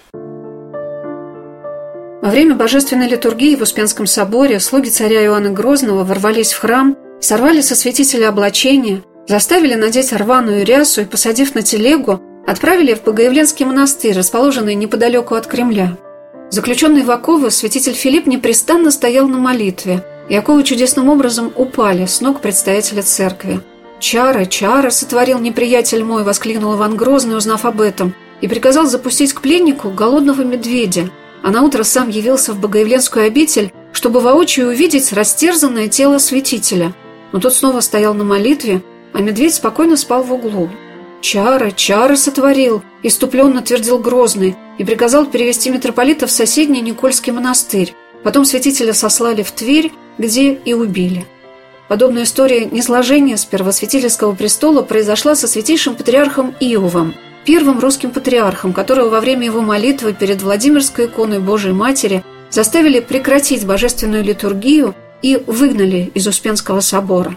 Во 2.28 2.32
время 2.32 2.56
божественной 2.56 3.08
литургии 3.08 3.56
в 3.56 3.62
Успенском 3.62 4.06
соборе 4.06 4.60
слуги 4.60 4.90
царя 4.90 5.24
Иоанна 5.24 5.48
Грозного 5.48 6.04
ворвались 6.04 6.52
в 6.52 6.58
храм, 6.58 6.94
сорвали 7.22 7.62
со 7.62 7.74
святителя 7.74 8.28
облачение, 8.28 9.02
заставили 9.26 9.72
надеть 9.72 10.12
рваную 10.12 10.66
рясу 10.66 11.00
и, 11.00 11.04
посадив 11.06 11.54
на 11.54 11.62
телегу, 11.62 12.20
отправили 12.46 12.92
в 12.92 13.02
Богоявленский 13.02 13.64
монастырь, 13.64 14.14
расположенный 14.14 14.74
неподалеку 14.74 15.36
от 15.36 15.46
Кремля. 15.46 15.96
Заключенный 16.50 17.02
в 17.02 17.10
оковы, 17.10 17.50
святитель 17.50 17.94
Филипп 17.94 18.26
непрестанно 18.26 18.90
стоял 18.90 19.26
на 19.26 19.38
молитве, 19.38 20.04
и 20.28 20.36
оковы 20.36 20.64
чудесным 20.64 21.08
образом 21.08 21.50
упали 21.56 22.04
с 22.04 22.20
ног 22.20 22.42
представителя 22.42 23.00
церкви. 23.00 23.62
«Чары, 24.00 24.44
чары!»– 24.44 24.90
сотворил 24.90 25.38
неприятель 25.38 26.04
мой,– 26.04 26.22
воскликнул 26.24 26.74
Иван 26.74 26.94
Грозный, 26.94 27.38
узнав 27.38 27.64
об 27.64 27.80
этом, 27.80 28.14
и 28.42 28.48
приказал 28.48 28.84
запустить 28.84 29.32
к 29.32 29.40
пленнику 29.40 29.88
голодного 29.88 30.42
медведя, 30.42 31.08
а 31.42 31.50
наутро 31.50 31.82
сам 31.82 32.08
явился 32.08 32.52
в 32.52 32.60
Богоявленскую 32.60 33.26
обитель, 33.26 33.72
чтобы 33.92 34.20
воочию 34.20 34.68
увидеть 34.68 35.12
растерзанное 35.12 35.88
тело 35.88 36.18
святителя. 36.18 36.94
Но 37.32 37.40
тот 37.40 37.54
снова 37.54 37.80
стоял 37.80 38.14
на 38.14 38.24
молитве, 38.24 38.82
а 39.12 39.20
медведь 39.20 39.54
спокойно 39.54 39.96
спал 39.96 40.22
в 40.22 40.32
углу. 40.32 40.70
«Чары, 41.20 41.72
чары 41.72 42.16
сотворил!»– 42.16 42.82
иступленно 43.02 43.60
твердил 43.60 43.98
Грозный 43.98 44.56
и 44.78 44.84
приказал 44.84 45.26
перевести 45.26 45.70
митрополита 45.70 46.26
в 46.26 46.30
соседний 46.30 46.80
Никольский 46.80 47.32
монастырь. 47.32 47.94
Потом 48.22 48.44
святителя 48.44 48.92
сослали 48.92 49.42
в 49.42 49.50
Тверь, 49.50 49.92
где 50.16 50.52
и 50.52 50.74
убили. 50.74 51.26
Подобная 51.88 52.24
история 52.24 52.66
низложения 52.66 53.36
с 53.36 53.44
первосвятительского 53.44 54.34
престола 54.34 54.82
произошла 54.82 55.34
со 55.34 55.48
святейшим 55.48 55.96
патриархом 55.96 56.54
Иовом, 56.60 57.14
первым 57.44 57.80
русским 57.80 58.10
патриархом, 58.10 58.72
которого 58.72 59.08
во 59.08 59.20
время 59.20 59.46
его 59.46 59.60
молитвы 59.60 60.12
перед 60.12 60.42
Владимирской 60.42 61.06
иконой 61.06 61.40
Божией 61.40 61.74
Матери 61.74 62.24
заставили 62.50 63.00
прекратить 63.00 63.66
божественную 63.66 64.24
литургию 64.24 64.94
и 65.22 65.42
выгнали 65.46 66.10
из 66.14 66.26
Успенского 66.26 66.80
собора. 66.80 67.36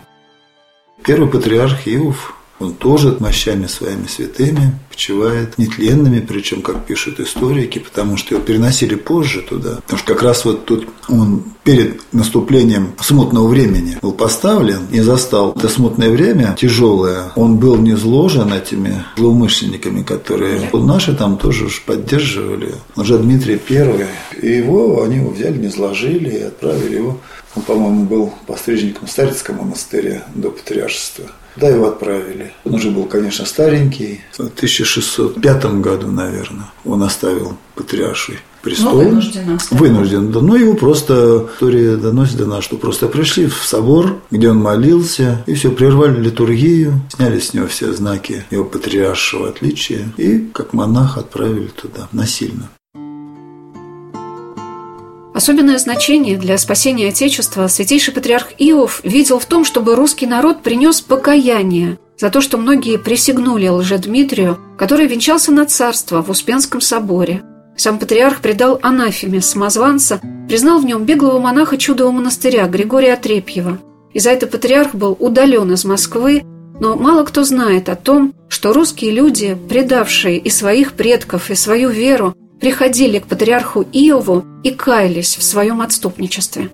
Первый 1.04 1.30
патриарх 1.30 1.88
Иов 1.88 2.36
он 2.62 2.74
тоже 2.74 3.16
мощами 3.20 3.68
своими 3.68 4.08
святыми 4.08 4.74
почивает 4.90 5.58
нетленными, 5.58 6.20
причем, 6.20 6.62
как 6.62 6.86
пишут 6.86 7.20
историки, 7.20 7.80
потому 7.80 8.18
что 8.18 8.36
его 8.36 8.44
переносили 8.44 8.96
позже 8.96 9.42
туда. 9.42 9.78
Потому 9.84 10.00
что 10.00 10.14
как 10.14 10.24
раз 10.24 10.46
вот 10.46 10.66
тут 10.66 10.88
он 11.08 11.44
перед 11.64 12.02
наступлением 12.14 12.94
смутного 13.02 13.48
времени 13.48 13.98
был 14.02 14.12
поставлен 14.12 14.88
и 14.92 15.00
застал 15.00 15.54
это 15.56 15.70
смутное 15.70 16.10
время 16.10 16.56
тяжелое. 16.60 17.32
Он 17.36 17.58
был 17.58 17.78
не 17.78 17.96
зложен 17.96 18.52
этими 18.54 19.04
злоумышленниками, 19.18 20.04
которые 20.04 20.70
наши 20.74 21.16
там 21.16 21.38
тоже 21.38 21.66
уж 21.66 21.82
поддерживали. 21.84 22.76
Уже 22.96 23.18
Дмитрий 23.18 23.58
Первый. 23.58 24.08
И 24.42 24.48
его, 24.48 25.04
они 25.04 25.18
его 25.18 25.32
взяли, 25.32 25.58
не 25.58 25.70
зложили 25.70 26.30
и 26.30 26.42
отправили 26.42 26.96
его 26.96 27.20
он, 27.56 27.64
по-моему, 27.64 28.06
был 28.06 28.34
пострижником 28.48 29.08
Старицкого 29.08 29.64
монастыря 29.64 30.24
до 30.36 30.52
патриаршества. 30.52 31.26
Да, 31.56 31.68
его 31.68 31.88
отправили. 31.88 32.54
Он 32.64 32.76
уже 32.76 32.92
был, 32.92 33.06
конечно, 33.06 33.46
старенький. 33.46 34.22
В 34.32 34.40
1605 34.40 35.66
году, 35.82 36.08
наверное, 36.08 36.72
он 36.86 37.04
оставил 37.04 37.58
патриарший 37.76 38.40
престол. 38.62 38.94
Ну, 38.94 39.10
вынужден 39.10 39.56
оставил. 39.56 39.84
Вынужден, 39.84 40.32
да. 40.32 40.40
Но 40.42 40.56
его 40.56 40.76
просто, 40.76 41.48
история 41.54 41.98
доносит 41.98 42.38
до 42.38 42.46
нас, 42.46 42.64
что 42.64 42.78
просто 42.78 43.08
пришли 43.08 43.48
в 43.48 43.64
собор, 43.64 44.22
где 44.32 44.50
он 44.50 44.58
молился, 44.58 45.44
и 45.46 45.54
все, 45.54 45.72
прервали 45.72 46.20
литургию, 46.22 47.02
сняли 47.10 47.40
с 47.40 47.54
него 47.54 47.68
все 47.68 47.92
знаки 47.94 48.46
его 48.52 48.64
патриаршего 48.64 49.50
отличия, 49.50 50.12
и 50.18 50.40
как 50.54 50.74
монах 50.74 51.18
отправили 51.18 51.68
туда 51.68 52.08
насильно. 52.12 52.70
Особенное 55.42 55.80
значение 55.80 56.38
для 56.38 56.56
спасения 56.60 57.08
Отечества 57.08 57.66
святейший 57.66 58.14
патриарх 58.14 58.50
Иов 58.60 59.02
видел 59.04 59.40
в 59.40 59.48
том, 59.48 59.66
чтобы 59.66 59.96
русский 59.96 60.28
народ 60.28 60.62
принес 60.62 61.02
покаяние 61.02 61.98
за 62.16 62.30
то, 62.30 62.42
что 62.42 62.60
многие 62.60 63.00
присягнули 63.00 63.68
лжедмитрию, 63.68 64.60
который 64.78 65.08
венчался 65.08 65.52
на 65.52 65.66
царство 65.66 66.22
в 66.22 66.30
Успенском 66.30 66.80
соборе. 66.80 67.42
Сам 67.76 67.98
патриарх 67.98 68.42
предал 68.42 68.78
анафеме 68.84 69.42
самозванца, 69.42 70.22
признал 70.48 70.78
в 70.78 70.86
нем 70.86 71.06
беглого 71.06 71.40
монаха 71.40 71.80
чудового 71.80 72.12
монастыря 72.12 72.68
Григория 72.68 73.14
Отрепьева. 73.14 73.80
И 74.14 74.20
за 74.20 74.30
это 74.30 74.46
патриарх 74.46 74.94
был 74.94 75.18
удален 75.20 75.72
из 75.72 75.84
Москвы, 75.86 76.44
но 76.80 76.96
мало 76.96 77.24
кто 77.24 77.44
знает 77.44 77.90
о 77.90 77.96
том, 77.96 78.36
что 78.48 78.74
русские 78.74 79.10
люди, 79.10 79.58
предавшие 79.68 80.38
и 80.38 80.52
своих 80.52 80.94
предков, 80.94 81.50
и 81.50 81.56
свою 81.56 81.90
веру, 81.90 82.36
приходили 82.62 83.20
к 83.20 83.26
патриарху 83.26 83.82
Иову 83.92 84.46
и 84.64 84.72
каялись 84.72 85.36
в 85.36 85.44
своем 85.44 85.82
отступничестве. 85.82 86.70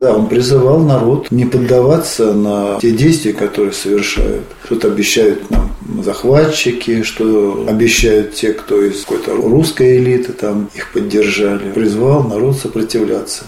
Да, 0.00 0.14
он 0.14 0.28
призывал 0.28 0.78
народ 0.78 1.32
не 1.32 1.44
поддаваться 1.44 2.32
на 2.32 2.78
те 2.80 2.92
действия, 2.92 3.32
которые 3.32 3.72
совершают. 3.72 4.44
Что-то 4.64 4.86
обещают 4.86 5.50
нам 5.50 5.74
захватчики, 6.04 7.02
что 7.02 7.66
обещают 7.66 8.34
те, 8.34 8.52
кто 8.52 8.80
из 8.80 9.04
какой-то 9.04 9.34
русской 9.34 9.98
элиты 9.98 10.32
там 10.34 10.70
их 10.76 10.92
поддержали. 10.92 11.72
Призвал 11.72 12.22
народ 12.22 12.56
сопротивляться. 12.56 13.46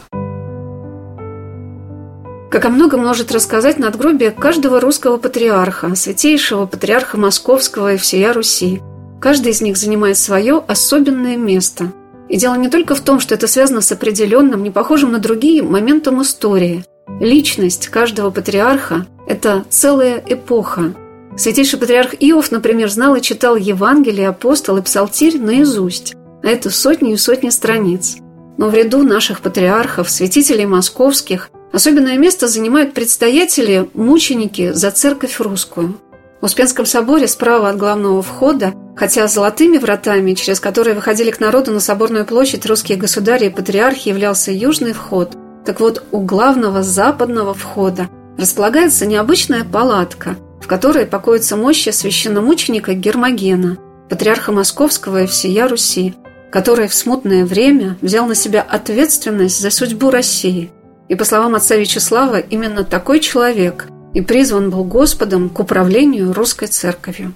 Как 2.51 2.65
о 2.65 2.71
многом 2.71 3.05
может 3.05 3.31
рассказать 3.31 3.79
надгробие 3.79 4.33
каждого 4.33 4.81
русского 4.81 5.19
патриарха, 5.19 5.95
святейшего 5.95 6.67
патриарха 6.67 7.17
Московского 7.17 7.95
и 7.95 7.97
всея 7.97 8.33
Руси. 8.33 8.81
Каждый 9.21 9.53
из 9.53 9.61
них 9.61 9.77
занимает 9.77 10.17
свое 10.17 10.65
особенное 10.67 11.37
место. 11.37 11.93
И 12.31 12.37
дело 12.39 12.55
не 12.55 12.71
только 12.71 12.95
в 12.95 13.01
том, 13.01 13.21
что 13.21 13.35
это 13.35 13.47
связано 13.47 13.83
с 13.83 13.93
определенным, 13.93 14.63
не 14.63 14.71
похожим 14.71 15.13
на 15.13 15.19
другие, 15.19 15.63
моментом 15.63 16.23
истории. 16.23 16.85
Личность 17.21 17.89
каждого 17.89 18.31
патриарха– 18.31 19.07
это 19.27 19.65
целая 19.69 20.23
эпоха. 20.27 20.95
Святейший 21.37 21.79
патриарх 21.79 22.15
Иов, 22.19 22.51
например, 22.51 22.89
знал 22.89 23.15
и 23.15 23.21
читал 23.21 23.57
Евангелие, 23.57 24.29
апостол 24.29 24.79
и 24.79 24.83
псалтирь 24.83 25.39
наизусть. 25.39 26.15
А 26.43 26.47
это 26.47 26.71
сотни 26.71 27.13
и 27.13 27.17
сотни 27.19 27.51
страниц. 27.51 28.17
Но 28.57 28.71
в 28.71 28.75
ряду 28.75 29.03
наших 29.03 29.41
патриархов, 29.41 30.09
святителей 30.09 30.67
московских, 30.67 31.51
особенное 31.73 32.17
место 32.17 32.49
занимают 32.49 32.95
предстоятели, 32.95 33.89
мученики 33.93 34.73
за 34.73 34.91
церковь 34.91 35.41
русскую– 35.41 35.97
в 36.41 36.45
Успенском 36.45 36.87
соборе 36.87 37.29
справа 37.29 37.69
от 37.69 37.77
главного 37.77 38.23
входа, 38.23 38.73
хотя 38.97 39.27
золотыми 39.27 39.77
вратами, 39.79 40.35
через 40.35 40.59
которые 40.59 40.95
выходили 40.95 41.31
к 41.31 41.41
народу 41.41 41.71
на 41.71 41.81
соборную 41.81 42.25
площадь 42.25 42.65
русские 42.67 42.97
государи 42.97 43.47
и 43.47 43.51
патриархи, 43.51 44.09
являлся 44.09 44.51
южный 44.51 44.93
вход, 44.93 45.37
так 45.67 45.81
вот 45.81 46.03
у 46.13 46.21
главного 46.21 46.83
западного 46.83 47.53
входа 47.53 48.09
располагается 48.39 49.05
необычная 49.05 49.65
палатка, 49.65 50.37
в 50.63 50.67
которой 50.67 51.05
покоятся 51.05 51.57
мощи 51.57 51.91
священномученика 51.91 52.95
Гермогена, 52.95 53.77
патриарха 54.09 54.53
Московского 54.53 55.25
и 55.25 55.27
всея 55.27 55.69
Руси, 55.69 56.15
который 56.51 56.89
в 56.89 56.95
смутное 56.95 57.45
время 57.45 57.99
взял 58.01 58.27
на 58.27 58.35
себя 58.35 58.63
ответственность 58.63 59.61
за 59.61 59.71
судьбу 59.71 60.11
России. 60.11 60.73
И, 61.09 61.17
по 61.17 61.25
словам 61.25 61.55
отца 61.55 61.77
Вячеслава, 61.77 62.39
именно 62.39 62.83
такой 62.83 63.21
человек– 63.21 63.89
и 64.15 64.21
призван 64.21 64.71
был 64.71 64.85
Господом 64.85 65.49
к 65.49 65.61
управлению 65.61 66.33
русской 66.33 66.69
церковью. 66.69 67.33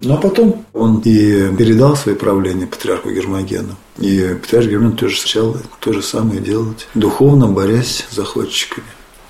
Ну, 0.00 0.14
а 0.14 0.16
потом 0.16 0.64
он 0.72 1.00
и 1.04 1.54
передал 1.56 1.96
свое 1.96 2.16
правление 2.16 2.68
патриарху 2.68 3.10
Гермогену. 3.10 3.74
И 3.98 4.36
патриарх 4.40 4.68
Гермоген 4.68 4.96
тоже 4.96 5.16
сначала 5.18 5.60
то 5.80 5.92
же 5.92 6.02
самое 6.02 6.40
делать, 6.40 6.86
духовно 6.94 7.48
борясь 7.48 8.06
с 8.08 8.14
захватчиками. 8.14 8.86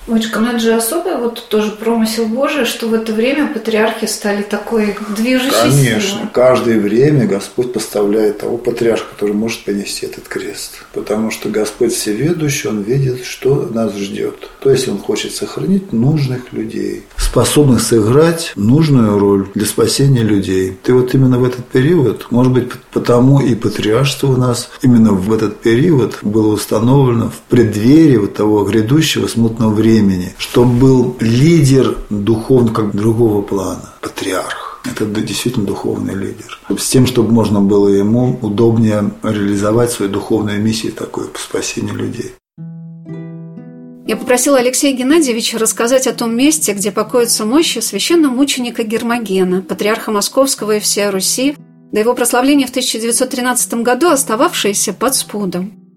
Мочка, 0.08 0.40
но 0.40 0.50
это 0.50 0.58
же 0.58 0.72
особый 0.72 1.16
вот 1.16 1.48
тоже 1.48 1.70
промысел 1.72 2.26
Божий, 2.26 2.64
что 2.64 2.88
в 2.88 2.94
это 2.94 3.12
время 3.12 3.52
патриархи 3.52 4.06
стали 4.06 4.42
такой 4.42 4.96
движущей 5.16 5.50
Конечно, 5.50 6.00
силой. 6.00 6.28
каждое 6.32 6.78
время 6.80 7.26
Господь 7.26 7.72
поставляет 7.72 8.38
того 8.38 8.56
патриарха, 8.56 9.04
который 9.10 9.34
может 9.34 9.64
понести 9.64 10.06
этот 10.06 10.26
крест. 10.28 10.84
Потому 10.94 11.30
что 11.30 11.48
Господь 11.50 11.92
всеведущий, 11.92 12.68
Он 12.68 12.82
видит, 12.82 13.24
что 13.24 13.68
нас 13.72 13.94
ждет. 13.96 14.48
То 14.60 14.70
есть 14.70 14.88
Он 14.88 14.98
хочет 14.98 15.34
сохранить 15.34 15.92
нужных 15.92 16.52
людей, 16.52 17.04
способных 17.16 17.82
сыграть 17.82 18.52
нужную 18.56 19.18
роль 19.18 19.48
для 19.54 19.66
спасения 19.66 20.22
людей. 20.22 20.76
Ты 20.82 20.94
вот 20.94 21.14
именно 21.14 21.38
в 21.38 21.44
этот 21.44 21.66
период, 21.66 22.26
может 22.30 22.52
быть, 22.52 22.68
потому 22.92 23.40
и 23.40 23.54
патриаршество 23.54 24.28
у 24.28 24.36
нас 24.36 24.70
именно 24.82 25.12
в 25.12 25.32
этот 25.32 25.60
период 25.60 26.18
было 26.22 26.54
установлено 26.54 27.30
в 27.30 27.40
преддверии 27.50 28.16
вот 28.16 28.34
того 28.34 28.64
грядущего 28.64 29.26
смутного 29.26 29.72
времени, 29.72 29.97
что 30.38 30.64
был 30.64 31.16
лидер 31.20 31.96
духовно 32.10 32.72
как 32.72 32.94
другого 32.94 33.42
плана, 33.42 33.94
патриарх. 34.00 34.80
Это 34.84 35.04
действительно 35.06 35.66
духовный 35.66 36.14
лидер. 36.14 36.58
С 36.76 36.88
тем, 36.88 37.06
чтобы 37.06 37.32
можно 37.32 37.60
было 37.60 37.88
ему 37.88 38.38
удобнее 38.40 39.10
реализовать 39.22 39.90
свою 39.90 40.10
духовную 40.10 40.60
миссию 40.60 40.92
такую 40.92 41.28
по 41.28 41.38
спасению 41.38 41.96
людей. 41.96 42.32
Я 44.06 44.16
попросила 44.16 44.58
Алексея 44.58 44.96
Геннадьевича 44.96 45.58
рассказать 45.58 46.06
о 46.06 46.14
том 46.14 46.34
месте, 46.34 46.72
где 46.72 46.90
покоятся 46.90 47.44
мощи 47.44 47.80
священномученика 47.80 48.82
Гермогена, 48.82 49.60
патриарха 49.60 50.10
Московского 50.10 50.76
и 50.76 50.80
всей 50.80 51.10
Руси, 51.10 51.56
до 51.92 52.00
его 52.00 52.14
прославления 52.14 52.66
в 52.66 52.70
1913 52.70 53.74
году 53.74 54.08
остававшиеся 54.08 54.94
под 54.94 55.14
спудом. 55.14 55.87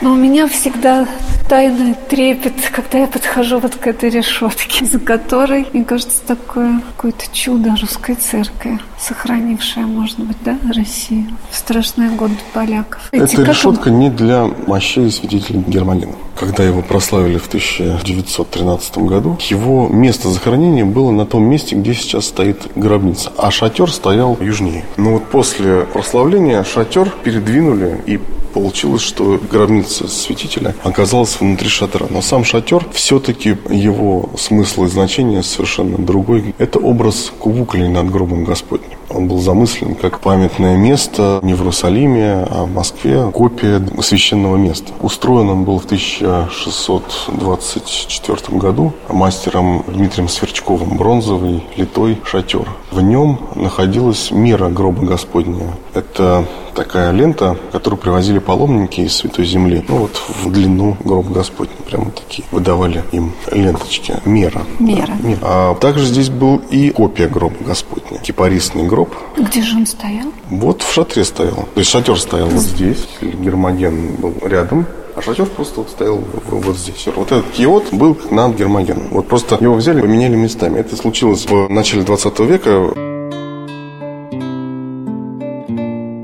Но 0.00 0.12
у 0.12 0.16
меня 0.16 0.48
всегда 0.48 1.06
тайный 1.50 1.94
трепет, 2.08 2.54
когда 2.72 2.98
я 2.98 3.06
подхожу 3.06 3.58
вот 3.58 3.74
к 3.74 3.86
этой 3.86 4.08
решетке, 4.08 4.86
за 4.86 4.98
которой, 4.98 5.66
мне 5.72 5.84
кажется, 5.84 6.22
такое 6.26 6.80
какое-то 6.96 7.24
чудо 7.32 7.74
русской 7.78 8.14
церкви, 8.14 8.78
сохранившее, 8.98 9.84
может 9.84 10.18
быть, 10.20 10.38
да, 10.42 10.58
Россию 10.74 11.26
в 11.50 11.56
страшные 11.56 12.10
годы 12.10 12.36
поляков. 12.54 13.00
Эти, 13.12 13.34
Эта 13.34 13.42
решетка 13.42 13.90
не 13.90 14.08
для 14.08 14.44
мощей 14.66 15.10
святителя 15.10 15.60
Гермогена. 15.66 16.14
Когда 16.38 16.64
его 16.64 16.80
прославили 16.80 17.36
в 17.36 17.48
1913 17.48 18.98
году, 18.98 19.36
его 19.50 19.88
место 19.88 20.30
захоронения 20.30 20.86
было 20.86 21.10
на 21.10 21.26
том 21.26 21.44
месте, 21.44 21.76
где 21.76 21.92
сейчас 21.92 22.26
стоит 22.26 22.68
гробница, 22.74 23.32
а 23.36 23.50
шатер 23.50 23.90
стоял 23.92 24.38
южнее. 24.40 24.86
Но 24.96 25.14
вот 25.14 25.24
после 25.24 25.80
прославления 25.92 26.64
шатер 26.64 27.12
передвинули 27.24 28.00
и 28.06 28.20
Получилось, 28.52 29.02
что 29.02 29.38
гробница 29.50 30.08
святителя 30.08 30.74
оказалась 30.82 31.40
внутри 31.40 31.68
шатра. 31.68 32.06
Но 32.10 32.22
сам 32.22 32.44
шатер, 32.44 32.86
все-таки 32.92 33.56
его 33.68 34.30
смысл 34.36 34.84
и 34.84 34.88
значение 34.88 35.42
совершенно 35.42 35.98
другой. 35.98 36.54
Это 36.58 36.78
образ 36.78 37.32
кувукли 37.38 37.86
над 37.86 38.10
гробом 38.10 38.44
Господним. 38.44 39.00
Он 39.12 39.26
был 39.26 39.38
замыслен 39.38 39.96
как 39.96 40.20
памятное 40.20 40.76
место 40.76 41.40
не 41.42 41.54
в 41.54 41.60
Иерусалиме, 41.60 42.46
а 42.48 42.62
в 42.64 42.72
Москве, 42.72 43.28
копия 43.32 43.82
священного 44.00 44.56
места. 44.56 44.92
Устроен 45.00 45.50
он 45.50 45.64
был 45.64 45.80
в 45.80 45.84
1624 45.86 48.58
году 48.58 48.92
мастером 49.08 49.82
Дмитрием 49.88 50.28
Сверчковым 50.28 50.96
бронзовый 50.96 51.64
литой 51.76 52.20
шатер. 52.24 52.68
В 52.92 53.00
нем 53.00 53.40
находилась 53.56 54.30
мера 54.30 54.68
гроба 54.68 55.04
Господня. 55.04 55.74
Это 55.94 56.46
такая 56.74 57.10
лента, 57.10 57.56
которую 57.72 57.98
привозили 57.98 58.38
паломники 58.38 59.00
из 59.00 59.16
Святой 59.16 59.44
Земли. 59.44 59.84
Ну 59.88 59.96
вот 59.96 60.22
в 60.42 60.50
длину 60.50 60.96
гроб 61.04 61.28
Господня. 61.28 61.74
Прямо 61.86 62.10
такие 62.10 62.46
выдавали 62.52 63.02
им 63.12 63.32
ленточки. 63.50 64.14
Мера. 64.24 64.62
Мера. 64.78 65.06
Да, 65.06 65.28
мера. 65.28 65.38
А 65.42 65.74
также 65.74 66.06
здесь 66.06 66.30
был 66.30 66.60
и 66.70 66.90
копия 66.90 67.28
гроба 67.28 67.56
Господня. 67.60 68.18
Кипарисный 68.20 68.86
гроб. 68.86 69.14
Где 69.36 69.62
же 69.62 69.76
он 69.76 69.86
стоял? 69.86 70.28
Вот 70.50 70.82
в 70.82 70.92
шатре 70.92 71.24
стоял. 71.24 71.68
То 71.74 71.80
есть 71.80 71.90
шатер 71.90 72.18
стоял 72.18 72.48
вот 72.48 72.62
здесь. 72.62 73.08
Гермоген 73.20 74.14
был 74.16 74.34
рядом. 74.42 74.86
А 75.16 75.22
шатер 75.22 75.46
просто 75.46 75.80
вот 75.80 75.90
стоял 75.90 76.20
вот 76.50 76.76
здесь. 76.76 77.08
Вот 77.14 77.32
этот 77.32 77.50
киот 77.50 77.92
был 77.92 78.16
над 78.30 78.56
Гермогеном. 78.56 79.08
Вот 79.10 79.26
просто 79.26 79.58
его 79.60 79.74
взяли, 79.74 80.00
поменяли 80.00 80.36
местами. 80.36 80.78
Это 80.78 80.96
случилось 80.96 81.46
в 81.46 81.68
начале 81.68 82.04
20 82.04 82.38
века. 82.40 83.09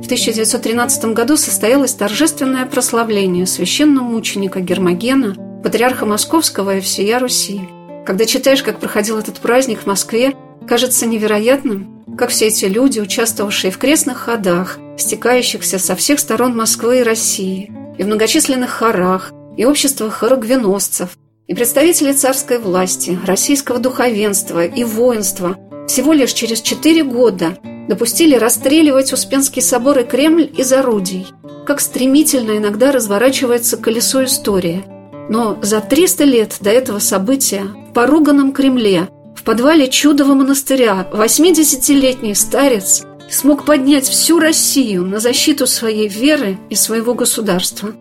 В 0.06 0.08
1913 0.08 1.06
году 1.06 1.36
состоялось 1.36 1.92
торжественное 1.92 2.64
прославление 2.66 3.44
священномученика 3.44 4.60
Гермогена, 4.60 5.34
патриарха 5.64 6.06
Московского 6.06 6.76
и 6.76 6.80
всея 6.80 7.18
Руси. 7.18 7.62
Когда 8.06 8.24
читаешь, 8.24 8.62
как 8.62 8.78
проходил 8.78 9.18
этот 9.18 9.40
праздник 9.40 9.80
в 9.80 9.86
Москве, 9.86 10.32
кажется 10.68 11.06
невероятным, 11.06 12.04
как 12.16 12.30
все 12.30 12.46
эти 12.46 12.66
люди, 12.66 13.00
участвовавшие 13.00 13.72
в 13.72 13.78
крестных 13.78 14.18
ходах, 14.18 14.78
стекающихся 14.96 15.80
со 15.80 15.96
всех 15.96 16.20
сторон 16.20 16.56
Москвы 16.56 17.00
и 17.00 17.02
России, 17.02 17.72
и 17.98 18.04
в 18.04 18.06
многочисленных 18.06 18.70
хорах, 18.70 19.32
и 19.56 19.64
обществах 19.64 20.12
хорогвеносцев, 20.12 21.18
и 21.48 21.54
представители 21.56 22.12
царской 22.12 22.60
власти, 22.60 23.18
российского 23.26 23.80
духовенства 23.80 24.64
и 24.64 24.84
воинства 24.84 25.58
всего 25.88 26.12
лишь 26.12 26.32
через 26.32 26.60
четыре 26.60 27.02
года 27.02 27.58
допустили 27.88 28.34
расстреливать 28.34 29.12
Успенский 29.12 29.62
собор 29.62 29.98
и 29.98 30.04
Кремль 30.04 30.50
из 30.56 30.72
орудий. 30.72 31.26
Как 31.66 31.80
стремительно 31.80 32.56
иногда 32.56 32.92
разворачивается 32.92 33.76
колесо 33.76 34.24
истории. 34.24 34.84
Но 35.28 35.58
за 35.62 35.80
300 35.80 36.24
лет 36.24 36.56
до 36.60 36.70
этого 36.70 36.98
события 36.98 37.64
в 37.64 37.92
поруганном 37.92 38.52
Кремле, 38.52 39.08
в 39.34 39.42
подвале 39.42 39.88
чудового 39.88 40.34
монастыря, 40.34 41.08
80-летний 41.12 42.34
старец 42.34 43.04
смог 43.30 43.64
поднять 43.64 44.06
всю 44.06 44.38
Россию 44.38 45.04
на 45.04 45.18
защиту 45.18 45.66
своей 45.66 46.08
веры 46.08 46.58
и 46.70 46.76
своего 46.76 47.14
государства. 47.14 47.92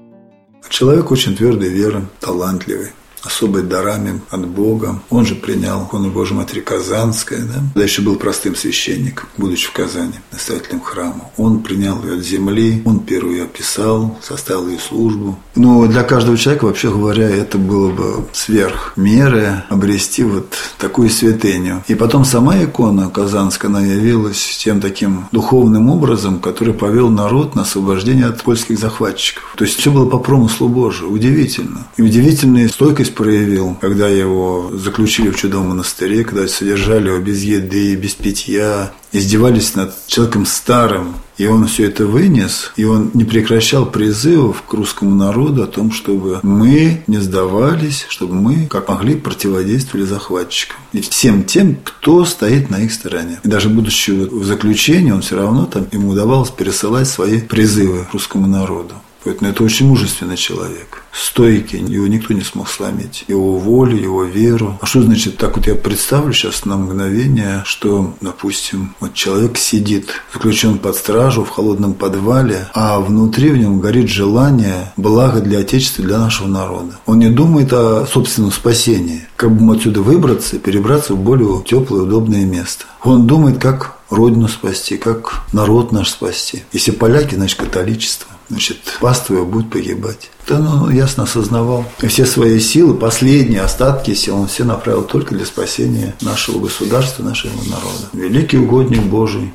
Человек 0.69 1.12
очень 1.12 1.36
твердой 1.36 1.69
веры, 1.69 2.06
талантливый 2.19 2.91
особой 3.26 3.64
дарами 3.64 4.22
от 4.30 4.48
Бога. 4.48 5.02
Он 5.10 5.26
же 5.26 5.36
принял 5.36 5.84
икону 5.84 6.12
Божьей 6.12 6.38
Матери 6.38 6.60
Казанская, 6.62 7.42
да? 7.42 7.62
Дальше 7.76 8.02
был 8.02 8.16
простым 8.16 8.56
священником, 8.56 9.28
будучи 9.38 9.68
в 9.68 9.72
Казани, 9.72 10.14
настоятелем 10.32 10.82
храма. 10.82 11.32
Он 11.38 11.62
принял 11.62 12.04
ее 12.04 12.16
от 12.16 12.24
земли, 12.24 12.82
он 12.86 13.00
первый 13.00 13.38
ее 13.38 13.44
описал, 13.46 14.18
составил 14.22 14.68
ее 14.68 14.80
службу. 14.80 15.38
Но 15.56 15.88
для 15.88 16.04
каждого 16.04 16.38
человека, 16.38 16.66
вообще 16.66 16.92
говоря, 16.92 17.30
это 17.30 17.58
было 17.58 17.92
бы 17.92 18.26
сверх 18.34 18.94
меры 18.96 19.64
обрести 19.70 20.24
вот 20.24 20.54
такую 20.78 21.10
святыню. 21.10 21.84
И 21.88 21.96
потом 21.96 22.26
сама 22.26 22.64
икона 22.64 23.10
Казанская, 23.10 23.70
она 23.70 23.82
явилась 23.82 24.58
тем 24.58 24.82
таким 24.82 25.28
духовным 25.32 25.90
образом, 25.90 26.40
который 26.40 26.74
повел 26.74 27.10
народ 27.10 27.56
на 27.56 27.64
освобождение 27.64 28.28
от 28.28 28.44
польских 28.44 28.78
захватчиков. 28.80 29.56
То 29.58 29.66
есть 29.66 29.80
все 29.80 29.92
было 29.92 30.08
по 30.08 30.20
промыслу 30.20 30.68
Божию. 30.68 31.12
Удивительно. 31.12 31.88
И 31.98 32.02
удивительная 32.02 32.68
стойкость 32.68 33.14
проявил, 33.15 33.75
когда 33.82 34.08
его 34.08 34.71
заключили 34.73 35.30
в 35.30 35.38
чудовом 35.38 35.69
монастыре, 35.69 36.23
когда 36.23 36.47
содержали 36.47 37.08
его 37.08 37.19
без 37.19 37.43
еды, 37.43 37.95
без 37.95 38.13
питья, 38.13 38.91
издевались 39.12 39.75
над 39.75 39.93
человеком 40.08 40.45
старым. 40.45 41.15
И 41.38 41.47
он 41.47 41.67
все 41.67 41.88
это 41.88 42.06
вынес, 42.06 42.71
и 42.78 42.86
он 42.86 43.12
не 43.13 43.25
прекращал 43.25 43.86
призывов 43.86 44.62
к 44.62 44.73
русскому 44.73 45.15
народу 45.15 45.63
о 45.63 45.67
том, 45.67 45.91
чтобы 45.91 46.39
мы 46.43 47.04
не 47.08 47.17
сдавались, 47.17 48.06
чтобы 48.08 48.36
мы, 48.36 48.67
как 48.67 48.88
могли, 48.88 49.15
противодействовали 49.15 50.06
захватчикам. 50.06 50.78
И 50.93 51.01
всем 51.01 51.43
тем, 51.43 51.78
кто 51.84 52.23
стоит 52.23 52.69
на 52.69 52.82
их 52.84 52.93
стороне. 52.93 53.39
И 53.43 53.47
даже 53.49 53.67
будучи 53.69 54.12
в 54.12 54.45
заключении, 54.45 55.12
он 55.12 55.21
все 55.21 55.36
равно 55.36 55.65
там, 55.65 55.88
ему 55.91 56.10
удавалось 56.10 56.51
пересылать 56.51 57.10
свои 57.10 57.41
призывы 57.41 58.08
русскому 58.13 58.47
народу. 58.47 58.95
Поэтому 59.26 59.50
это 59.50 59.64
очень 59.64 59.88
мужественный 59.88 60.38
человек. 60.38 61.02
Стойкий, 61.12 61.80
его 61.80 62.06
никто 62.06 62.34
не 62.34 62.42
смог 62.42 62.70
сломить. 62.70 63.26
Его 63.28 63.58
волю, 63.58 63.98
его 63.98 64.24
веру. 64.24 64.78
А 64.82 64.86
что 64.86 65.02
значит, 65.02 65.38
так 65.38 65.58
вот 65.58 65.66
я 65.66 65.74
представлю 65.74 66.32
сейчас 66.32 66.64
на 66.66 66.78
мгновение, 66.78 67.64
что, 67.66 68.14
допустим, 68.22 68.96
вот 69.00 69.16
человек 69.16 69.58
сидит, 69.58 70.10
заключен 70.32 70.78
под 70.78 70.96
стражу 70.96 71.44
в 71.44 71.50
холодном 71.50 71.96
подвале, 71.96 72.68
а 72.76 73.00
внутри 73.00 73.50
в 73.50 73.58
нем 73.58 73.80
горит 73.80 74.10
желание 74.10 74.94
блага 74.96 75.42
для 75.42 75.60
Отечества, 75.60 76.06
для 76.06 76.20
нашего 76.20 76.48
народа. 76.48 77.00
Он 77.08 77.18
не 77.18 77.30
думает 77.30 77.74
о 77.74 78.06
собственном 78.06 78.52
спасении, 78.52 79.28
как 79.36 79.52
бы 79.52 79.62
ему 79.62 79.72
отсюда 79.74 80.02
выбраться, 80.02 80.60
перебраться 80.60 81.16
в 81.16 81.20
более 81.20 81.64
теплое, 81.64 82.04
удобное 82.04 82.46
место. 82.46 82.86
Он 83.02 83.26
думает, 83.26 83.58
как 83.58 83.96
Родину 84.12 84.48
спасти, 84.48 84.98
как 84.98 85.42
народ 85.52 85.92
наш 85.92 86.12
спасти. 86.12 86.64
Если 86.72 86.92
поляки, 86.92 87.34
значит 87.34 87.60
католичество 87.60 88.35
значит, 88.50 88.78
паства 89.02 89.36
его 89.36 89.46
будет 89.46 89.70
погибать. 89.70 90.30
Это 90.46 90.60
он 90.60 90.92
ясно 90.92 91.24
осознавал. 91.24 91.86
И 92.02 92.08
все 92.08 92.26
свои 92.26 92.60
силы, 92.60 92.96
последние 92.96 93.62
остатки 93.62 94.14
сил, 94.14 94.38
он 94.38 94.48
все 94.48 94.64
направил 94.64 95.04
только 95.04 95.36
для 95.36 95.46
спасения 95.46 96.14
нашего 96.22 96.60
государства, 96.60 97.24
нашего 97.24 97.54
народа. 97.70 98.10
Великий 98.14 98.58
угодник 98.58 99.02
Божий. 99.04 99.52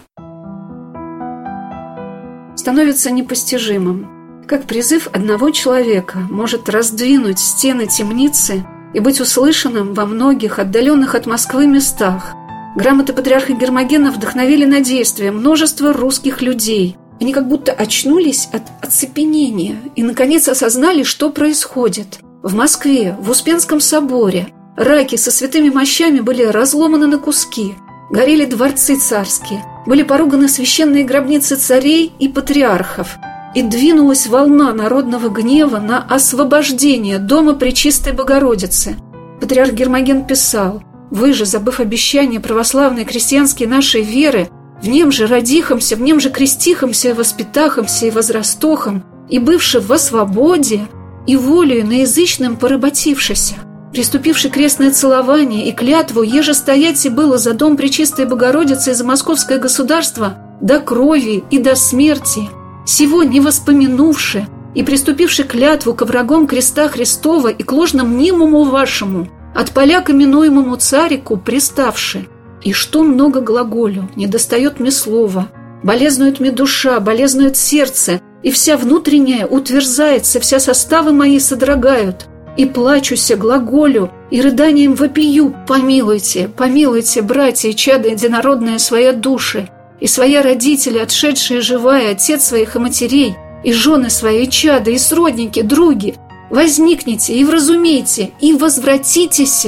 становится 2.60 3.10
непостижимым. 3.10 4.44
Как 4.46 4.66
призыв 4.66 5.08
одного 5.12 5.50
человека 5.50 6.18
может 6.30 6.68
раздвинуть 6.68 7.38
стены 7.38 7.86
темницы 7.86 8.66
и 8.92 9.00
быть 9.00 9.20
услышанным 9.20 9.94
во 9.94 10.04
многих 10.04 10.58
отдаленных 10.58 11.14
от 11.14 11.26
Москвы 11.26 11.66
местах. 11.66 12.34
Грамоты 12.76 13.14
патриарха 13.14 13.54
Гермогена 13.54 14.12
вдохновили 14.12 14.66
на 14.66 14.80
действие 14.80 15.32
множество 15.32 15.92
русских 15.92 16.42
людей. 16.42 16.96
Они 17.20 17.32
как 17.32 17.48
будто 17.48 17.72
очнулись 17.72 18.48
от 18.52 18.62
оцепенения 18.80 19.76
и, 19.94 20.02
наконец, 20.02 20.48
осознали, 20.48 21.02
что 21.02 21.30
происходит. 21.30 22.20
В 22.42 22.54
Москве, 22.54 23.16
в 23.20 23.30
Успенском 23.30 23.80
соборе, 23.80 24.48
раки 24.76 25.16
со 25.16 25.30
святыми 25.30 25.68
мощами 25.68 26.20
были 26.20 26.42
разломаны 26.44 27.06
на 27.06 27.18
куски, 27.18 27.74
горели 28.10 28.46
дворцы 28.46 28.96
царские, 28.98 29.62
были 29.86 30.02
поруганы 30.02 30.48
священные 30.48 31.04
гробницы 31.04 31.56
царей 31.56 32.12
и 32.18 32.28
патриархов– 32.28 33.16
и 33.54 33.62
двинулась 33.62 34.26
волна 34.26 34.72
народного 34.72 35.28
гнева 35.28 35.78
на 35.78 36.02
освобождение 36.02 37.18
дома 37.18 37.54
Пречистой 37.54 38.12
Богородицы. 38.12 38.96
Патриарх 39.40 39.72
Гермоген 39.72 40.24
писал, 40.24 40.82
«Вы 41.10 41.32
же, 41.32 41.44
забыв 41.44 41.80
обещания 41.80 42.38
православной 42.38 43.04
крестьянской 43.04 43.66
нашей 43.66 44.02
веры, 44.02 44.48
в 44.82 44.88
нем 44.88 45.12
же 45.12 45.26
родихомся, 45.26 45.96
в 45.96 46.00
нем 46.00 46.20
же 46.20 46.30
крестихомся, 46.30 47.14
воспитахомся 47.14 48.06
и 48.06 48.10
возрастохом, 48.10 49.04
и 49.28 49.38
бывши 49.38 49.80
во 49.80 49.98
свободе, 49.98 50.88
и 51.26 51.36
волею 51.36 51.86
наязычным 51.86 52.56
поработившися, 52.56 53.54
приступивший 53.92 54.50
крестное 54.50 54.90
целование 54.90 55.68
и 55.68 55.72
клятву, 55.72 56.22
еже 56.22 56.54
стоять 56.54 57.04
и 57.04 57.10
было 57.10 57.38
за 57.38 57.52
дом 57.52 57.76
Пречистой 57.76 58.24
Богородицы 58.24 58.90
и 58.90 58.94
за 58.94 59.04
московское 59.04 59.58
государство 59.58 60.38
до 60.60 60.80
крови 60.80 61.44
и 61.50 61.58
до 61.58 61.74
смерти, 61.74 62.48
сего 62.86 63.22
не 63.22 63.40
воспомянувши 63.40 64.46
и 64.74 64.82
приступивши 64.82 65.44
клятву 65.44 65.94
ко 65.94 66.04
врагам 66.04 66.46
креста 66.46 66.88
Христова 66.88 67.48
и 67.48 67.62
к 67.62 67.72
ложному 67.72 68.16
нимому 68.16 68.64
вашему, 68.64 69.28
от 69.54 69.72
поляка 69.72 70.12
минуемому 70.12 70.76
царику 70.76 71.36
приставши. 71.36 72.26
И 72.62 72.72
что 72.72 73.02
много 73.02 73.40
глаголю, 73.40 74.08
не 74.16 74.26
достает 74.26 74.80
мне 74.80 74.90
слова, 74.90 75.48
болезнует 75.82 76.40
мне 76.40 76.50
душа, 76.50 77.00
болезнует 77.00 77.56
сердце, 77.56 78.20
и 78.42 78.50
вся 78.50 78.76
внутренняя 78.76 79.46
утверзается, 79.46 80.40
вся 80.40 80.60
составы 80.60 81.12
мои 81.12 81.38
содрогают, 81.38 82.26
и 82.56 82.66
плачуся 82.66 83.36
глаголю, 83.36 84.10
и 84.30 84.40
рыданием 84.40 84.94
вопию, 84.94 85.54
помилуйте, 85.66 86.48
помилуйте, 86.48 87.22
братья 87.22 87.68
и 87.68 87.74
чада 87.74 88.08
единородные 88.08 88.78
свои 88.78 89.12
души, 89.12 89.68
и 90.00 90.06
свои 90.06 90.36
родители, 90.36 90.98
отшедшие 90.98 91.60
живая, 91.60 92.12
отец 92.12 92.44
своих 92.44 92.76
и 92.76 92.78
матерей, 92.78 93.36
и 93.64 93.72
жены 93.72 94.10
свои, 94.10 94.44
и 94.44 94.50
чады, 94.50 94.94
и 94.94 94.98
сродники, 94.98 95.62
други, 95.62 96.14
возникните 96.50 97.34
и 97.34 97.44
вразумейте, 97.44 98.32
и 98.40 98.52
возвратитесь. 98.54 99.66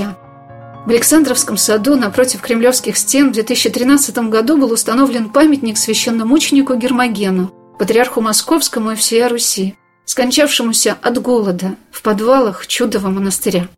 В 0.85 0.91
Александровском 0.91 1.57
саду 1.57 1.95
напротив 1.95 2.41
кремлевских 2.41 2.97
стен 2.97 3.29
в 3.29 3.33
2013 3.35 4.19
году 4.29 4.59
был 4.59 4.73
установлен 4.73 5.31
памятник 5.31 5.79
священномученику 5.79 6.75
Гермогену, 6.75 7.53
патриарху 7.79 8.21
Московскому 8.21 8.91
и 8.91 8.97
всея 8.97 9.29
Руси, 9.29 9.77
скончавшемуся 10.07 10.99
от 11.01 11.23
голода 11.23 11.77
в 11.93 12.03
подвалах 12.03 12.67
чудового 12.67 13.11
монастыря. 13.11 13.69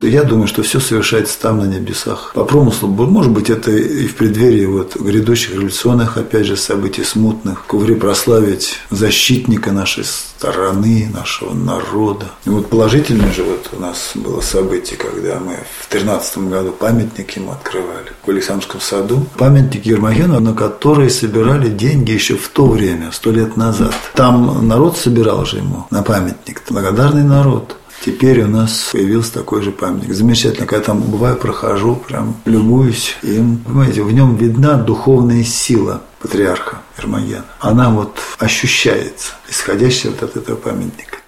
Я 0.00 0.22
думаю, 0.22 0.46
что 0.46 0.62
все 0.62 0.78
совершается 0.78 1.40
там, 1.40 1.58
на 1.58 1.64
небесах. 1.64 2.30
По 2.32 2.44
промыслу, 2.44 2.86
может 2.86 3.32
быть, 3.32 3.50
это 3.50 3.72
и 3.72 4.06
в 4.06 4.14
преддверии 4.14 4.64
вот 4.64 4.94
грядущих 4.94 5.54
революционных, 5.54 6.16
опять 6.16 6.46
же, 6.46 6.56
событий 6.56 7.02
смутных, 7.02 7.66
ковре 7.66 7.96
прославить 7.96 8.78
защитника 8.90 9.72
нашей 9.72 10.04
страны, 10.04 11.10
нашего 11.12 11.52
народа. 11.52 12.26
И 12.44 12.48
вот 12.48 12.70
положительное 12.70 13.32
же 13.32 13.42
вот 13.42 13.70
у 13.72 13.80
нас 13.80 14.12
было 14.14 14.40
событие, 14.40 14.96
когда 14.96 15.40
мы 15.40 15.56
в 15.80 15.90
2013 15.90 16.38
году 16.48 16.70
памятник 16.70 17.32
ему 17.32 17.50
открывали 17.50 18.12
в 18.24 18.30
Александровском 18.30 18.80
саду. 18.80 19.26
Памятник 19.36 19.84
Ермогену, 19.84 20.38
на 20.38 20.54
который 20.54 21.10
собирали 21.10 21.70
деньги 21.70 22.12
еще 22.12 22.36
в 22.36 22.48
то 22.50 22.68
время, 22.68 23.10
сто 23.10 23.32
лет 23.32 23.56
назад. 23.56 23.96
Там 24.14 24.68
народ 24.68 24.96
собирал 24.96 25.44
же 25.44 25.56
ему 25.56 25.88
на 25.90 26.04
памятник. 26.04 26.62
Благодарный 26.70 27.24
народ. 27.24 27.74
Теперь 28.04 28.42
у 28.42 28.48
нас 28.48 28.90
появился 28.92 29.34
такой 29.34 29.62
же 29.62 29.72
памятник. 29.72 30.14
Замечательно, 30.14 30.66
когда 30.66 30.84
там 30.84 31.00
бываю, 31.00 31.36
прохожу, 31.36 31.96
прям 31.96 32.36
любуюсь 32.44 33.16
им. 33.22 33.58
Понимаете, 33.58 34.02
в 34.02 34.12
нем 34.12 34.36
видна 34.36 34.74
духовная 34.74 35.42
сила 35.42 36.02
патриарха 36.20 36.78
Эрмогена. 36.98 37.44
Она 37.60 37.90
вот 37.90 38.18
ощущается, 38.38 39.34
исходящая 39.48 40.12
вот 40.12 40.22
от 40.22 40.36
этого 40.36 40.56
памятника. 40.56 41.18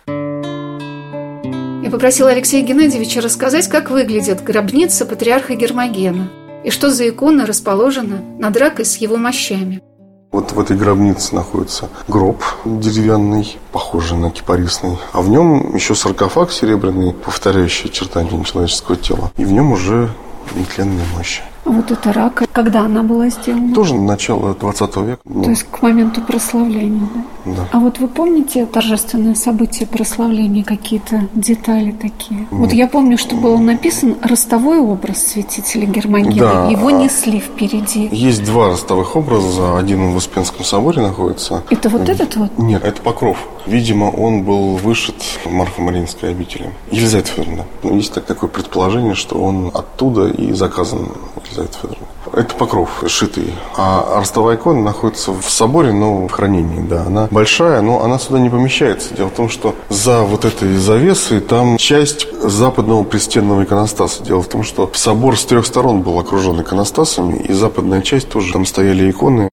Я 1.83 1.91
попросила 1.91 2.31
Алексея 2.31 2.65
Геннадьевича 2.65 3.21
рассказать, 3.21 3.69
как 3.69 3.91
выглядит 3.91 4.45
гробница 4.45 5.07
патриарха 5.07 5.55
Гермогена 5.57 6.31
и 6.65 6.71
что 6.71 6.91
за 6.91 7.09
икона 7.09 7.47
расположена 7.47 8.23
над 8.39 8.57
ракой 8.57 8.85
с 8.85 8.97
его 8.99 9.17
мощами. 9.17 9.83
Вот 10.33 10.53
в 10.53 10.61
этой 10.61 10.77
гробнице 10.77 11.35
находится 11.35 11.89
гроб 12.07 12.41
деревянный, 12.65 13.59
похожий 13.73 14.17
на 14.17 14.31
кипарисный. 14.31 14.97
А 15.13 15.23
в 15.23 15.29
нем 15.29 15.75
еще 15.75 15.97
саркофаг 15.97 16.53
серебряный, 16.53 17.13
повторяющий 17.13 17.91
очертания 17.91 18.45
человеческого 18.45 18.97
тела. 18.97 19.33
И 19.37 19.45
в 19.45 19.51
нем 19.51 19.73
уже 19.73 20.09
нетленные 20.55 21.05
мощи. 21.17 21.43
Вот 21.71 21.91
эта 21.93 22.13
рака, 22.13 22.47
когда 22.53 22.81
она 22.81 23.03
была 23.03 23.29
сделана? 23.29 23.73
Тоже 23.75 23.95
начало 23.95 24.55
20 24.55 24.97
века. 24.97 25.21
То 25.25 25.51
есть 25.51 25.65
к 25.71 25.83
моменту 25.83 26.21
прославления, 26.21 27.09
да? 27.15 27.53
Да. 27.57 27.69
А 27.73 27.79
вот 27.79 27.99
вы 27.99 28.09
помните 28.09 28.67
торжественное 28.67 29.35
событие 29.35 29.87
прославления, 29.87 30.65
какие-то 30.65 31.29
детали 31.35 31.93
такие? 31.93 32.41
Нет. 32.41 32.49
Вот 32.51 32.73
я 32.73 32.87
помню, 32.87 33.17
что 33.17 33.37
был 33.37 33.57
написан 33.59 34.17
ростовой 34.23 34.79
образ 34.81 35.27
святителя 35.29 35.87
Гермогена. 35.87 36.35
Да. 36.37 36.69
Его 36.71 36.91
несли 36.91 37.39
впереди. 37.41 38.09
Есть 38.13 38.45
два 38.45 38.69
ростовых 38.71 39.15
образа. 39.17 39.79
Один 39.79 40.11
в 40.11 40.17
Успенском 40.17 40.65
соборе 40.65 41.01
находится. 41.03 41.63
Это 41.71 41.89
вот 41.89 42.09
этот 42.09 42.37
вот? 42.37 42.59
Нет, 42.59 42.85
это 42.85 43.01
покров. 43.01 43.39
Видимо, 43.67 44.07
он 44.07 44.43
был 44.43 44.77
вышит 44.77 45.23
в 45.45 45.47
Марфо-Мариинской 45.51 46.31
обители. 46.31 46.71
Елизавета 46.91 47.31
Федоровна. 47.31 47.65
Ну, 47.83 47.95
есть 47.97 48.13
так- 48.13 48.25
такое 48.25 48.51
предположение, 48.51 49.15
что 49.15 49.37
он 49.43 49.71
оттуда 49.73 50.29
и 50.29 50.53
заказан 50.53 51.09
Елизавета 51.51 51.79
Федоровна. 51.79 52.07
Это 52.33 52.55
покров 52.55 53.03
шитый. 53.07 53.55
А 53.77 54.19
ростовая 54.19 54.57
икона 54.57 54.83
находится 54.83 55.33
в 55.33 55.43
соборе, 55.51 55.93
но 55.93 56.27
в 56.27 56.31
хранении, 56.31 56.81
да. 56.81 57.05
Она 57.07 57.29
большая, 57.31 57.81
но 57.83 58.03
она 58.03 58.19
сюда 58.19 58.39
не 58.39 58.51
помещается. 58.51 59.15
Дело 59.15 59.29
в 59.29 59.35
том, 59.35 59.49
что 59.49 59.75
за 59.89 60.23
вот 60.23 60.45
этой 60.45 60.77
завесой 60.77 61.41
там 61.41 61.77
часть 61.77 62.29
западного 62.41 63.03
пристенного 63.05 63.65
иконостаса. 63.65 64.23
Дело 64.23 64.43
в 64.43 64.49
том, 64.49 64.63
что 64.63 64.91
собор 64.95 65.37
с 65.39 65.45
трех 65.45 65.67
сторон 65.67 66.03
был 66.03 66.19
окружен 66.19 66.61
иконостасами, 66.61 67.39
и 67.39 67.53
западная 67.53 68.03
часть 68.03 68.29
тоже. 68.29 68.53
Там 68.53 68.65
стояли 68.65 69.11
иконы, 69.11 69.49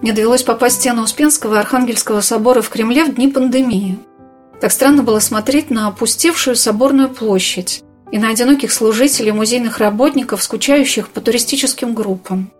Мне 0.00 0.12
довелось 0.12 0.42
попасть 0.42 0.78
в 0.78 0.80
стену 0.80 1.02
Успенского 1.02 1.54
и 1.54 1.58
Архангельского 1.58 2.22
собора 2.22 2.60
в 2.60 2.70
Кремле 2.70 3.04
в 3.04 3.14
дни 3.14 3.28
пандемии. 3.28 4.00
Так 4.60 4.72
странно 4.72 5.04
было 5.04 5.20
смотреть 5.20 5.70
на 5.70 5.86
опустевшую 5.86 6.56
соборную 6.56 7.08
площадь 7.08 7.84
и 8.12 8.18
на 8.18 8.28
одиноких 8.28 8.70
служителей 8.70 9.32
музейных 9.32 9.78
работников, 9.78 10.42
скучающих 10.42 11.08
по 11.08 11.20
туристическим 11.20 11.94
группам. 11.94 12.52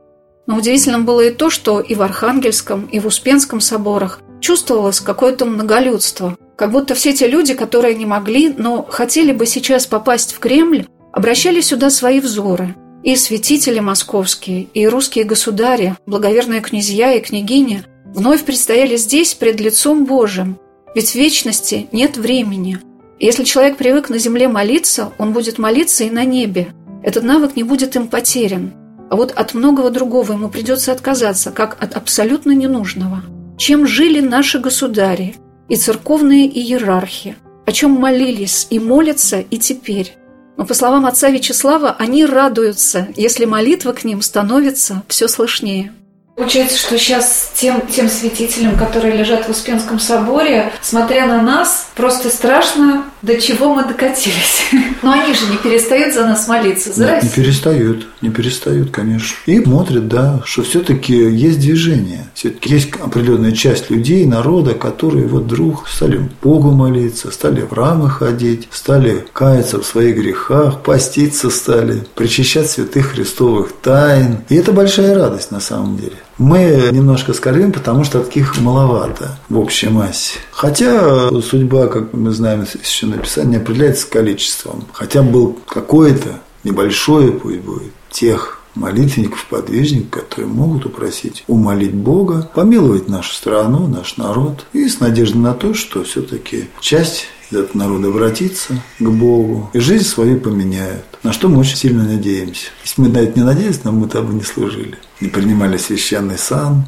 Но 0.47 0.57
удивительным 0.57 1.05
было 1.05 1.21
и 1.21 1.31
то, 1.31 1.51
что 1.51 1.81
и 1.81 1.95
в 1.95 2.03
Архангельском, 2.03 2.87
и 2.87 2.99
в 2.99 3.07
Успенском 3.07 3.61
соборах 3.61 4.21
чувствовалось 4.41 4.99
какое-то 4.99 5.45
многолюдство. 5.45 6.37
Как 6.57 6.73
будто 6.73 6.95
все 6.95 7.12
те 7.12 7.29
люди, 7.29 7.55
которые 7.55 7.95
не 7.95 8.07
могли, 8.07 8.49
но 8.49 8.83
хотели 8.83 9.33
бы 9.33 9.47
сейчас 9.47 9.87
попасть 9.87 10.33
в 10.33 10.41
Кремль, 10.41 10.87
обращали 11.12 11.61
сюда 11.61 11.91
свои 11.91 12.19
взоры. 12.19 12.75
И 13.05 13.15
святители 13.17 13.79
московские, 13.79 14.69
и 14.75 14.87
русские 14.87 15.25
государи, 15.25 15.97
благоверные 16.07 16.61
князья 16.61 17.12
и 17.12 17.21
княгини 17.21 17.85
вновь 18.07 18.45
предстояли 18.45 18.97
здесь 18.97 19.35
пред 19.35 19.61
лицом 19.61 20.07
Божьим. 20.07 20.59
Ведь 20.95 21.11
в 21.11 21.15
вечности 21.15 21.88
нет 21.93 22.17
времени. 22.17 22.79
Если 23.23 23.45
человек 23.45 23.77
привык 23.77 24.11
на 24.11 24.19
земле 24.19 24.49
молиться, 24.49 25.13
он 25.17 25.33
будет 25.33 25.57
молиться 25.57 26.03
и 26.03 26.11
на 26.11 26.25
небе. 26.25 26.75
Этот 27.05 27.23
навык 27.23 27.55
не 27.55 27.63
будет 27.63 27.95
им 27.95 28.09
потерян. 28.09 28.73
А 29.11 29.15
вот 29.15 29.31
от 29.31 29.55
многого 29.55 29.91
другого 29.91 30.33
ему 30.33 30.49
придется 30.49 30.91
отказаться, 30.91 31.53
как 31.53 31.81
от 31.81 31.95
абсолютно 31.95 32.51
ненужного. 32.51 33.23
Чем 33.57 33.87
жили 33.87 34.19
наши 34.19 34.59
государи 34.59 35.37
и 35.69 35.77
церковные 35.77 36.49
иерархи, 36.49 37.37
о 37.65 37.71
чем 37.71 37.93
молились 37.93 38.67
и 38.71 38.81
молятся 38.81 39.39
и 39.39 39.57
теперь. 39.57 40.17
Но, 40.57 40.67
по 40.67 40.75
словам 40.75 41.07
отца 41.07 41.31
Вячеслава, 41.31 41.95
они 41.97 42.27
радуются, 42.27 43.07
если 43.15 43.45
молитва 43.45 43.93
к 43.93 44.03
ним 44.03 44.21
становится 44.21 45.05
все 45.07 45.29
слышнее. 45.29 45.93
Получается, 46.35 46.79
что 46.79 46.99
сейчас 46.99 47.53
тем, 47.55 47.83
тем 47.87 48.09
святителям, 48.09 48.77
которые 48.77 49.14
лежат 49.16 49.47
в 49.47 49.51
Успенском 49.51 50.01
соборе, 50.01 50.73
смотря 50.81 51.27
на 51.27 51.42
нас, 51.42 51.90
просто 51.95 52.31
страшно, 52.31 53.05
до 53.21 53.38
чего 53.38 53.75
мы 53.75 53.85
докатились. 53.85 54.62
Но 55.03 55.12
они 55.12 55.35
же 55.35 55.47
не 55.51 55.59
перестают 55.59 56.14
за 56.14 56.25
нас 56.25 56.49
молиться. 56.49 56.90
За 56.90 57.05
Нет, 57.05 57.23
не 57.23 57.29
перестают, 57.29 58.07
не 58.23 58.31
перестают, 58.31 58.90
конечно. 58.90 59.37
И 59.45 59.62
смотрят, 59.62 60.09
да, 60.09 60.40
что 60.47 60.62
все-таки 60.62 61.14
есть 61.14 61.61
движение. 61.61 62.25
Все-таки 62.35 62.73
есть 62.75 62.92
определенная 62.99 63.53
часть 63.53 63.90
людей, 63.90 64.25
народа, 64.25 64.73
которые 64.73 65.27
вот 65.27 65.45
вдруг 65.45 65.87
стали 65.87 66.31
Богу 66.42 66.71
молиться, 66.71 67.31
стали 67.31 67.61
в 67.61 67.75
рамы 67.75 68.09
ходить, 68.09 68.68
стали 68.73 69.27
каяться 69.35 69.81
в 69.81 69.87
своих 69.87 70.16
грехах, 70.16 70.83
поститься 70.83 71.51
стали, 71.51 72.05
причащать 72.14 72.71
святых 72.71 73.12
христовых 73.12 73.73
тайн. 73.83 74.38
И 74.49 74.55
это 74.55 74.73
большая 74.73 75.14
радость 75.14 75.51
на 75.51 75.61
самом 75.61 75.99
деле. 75.99 76.16
Мы 76.38 76.88
немножко 76.92 77.33
скорбим, 77.33 77.73
потому 77.73 78.05
что 78.05 78.23
таких 78.23 78.59
маловато 78.61 79.38
в 79.49 79.59
общей 79.59 79.88
массе. 79.88 80.38
Хотя 80.51 81.31
судьба, 81.40 81.88
как 81.88 82.12
мы 82.12 82.31
знаем 82.31 82.62
из 82.62 82.71
Священного 82.71 83.23
Писания, 83.23 83.59
определяется 83.59 84.09
количеством. 84.09 84.85
Хотя 84.92 85.23
был 85.23 85.59
какое-то 85.66 86.40
небольшое, 86.64 87.33
пусть 87.33 87.61
будет, 87.61 87.92
тех 88.11 88.62
молитвенников, 88.75 89.47
подвижников, 89.47 90.23
которые 90.23 90.49
могут 90.49 90.87
упросить 90.87 91.45
умолить 91.47 91.95
Бога, 91.95 92.51
помиловать 92.55 93.09
нашу 93.09 93.35
страну, 93.35 93.87
наш 93.87 94.16
народ, 94.16 94.66
и 94.73 94.88
с 94.88 95.01
надеждой 95.01 95.38
на 95.38 95.55
то, 95.55 95.75
что 95.75 96.05
все-таки 96.05 96.68
часть 96.81 97.27
этот 97.51 97.75
народ 97.75 98.05
обратится 98.05 98.83
к 98.99 99.09
Богу 99.09 99.71
и 99.75 99.79
жизнь 99.79 100.07
свою 100.07 100.40
поменяют. 100.40 101.05
На 101.23 101.33
что 101.33 101.49
мы 101.49 101.59
очень 101.59 101.77
сильно 101.77 102.05
надеемся. 102.05 102.68
Если 102.83 103.03
мы 103.03 103.09
на 103.09 103.18
это 103.18 103.38
не 103.38 103.45
надеялись, 103.45 103.85
нам 103.85 103.97
мы 103.97 104.09
там 104.09 104.27
бы 104.27 104.35
не 104.35 104.42
служили. 104.42 104.99
Не 105.23 105.29
принимали 105.29 105.77
священный 105.77 106.37
сан, 106.37 106.87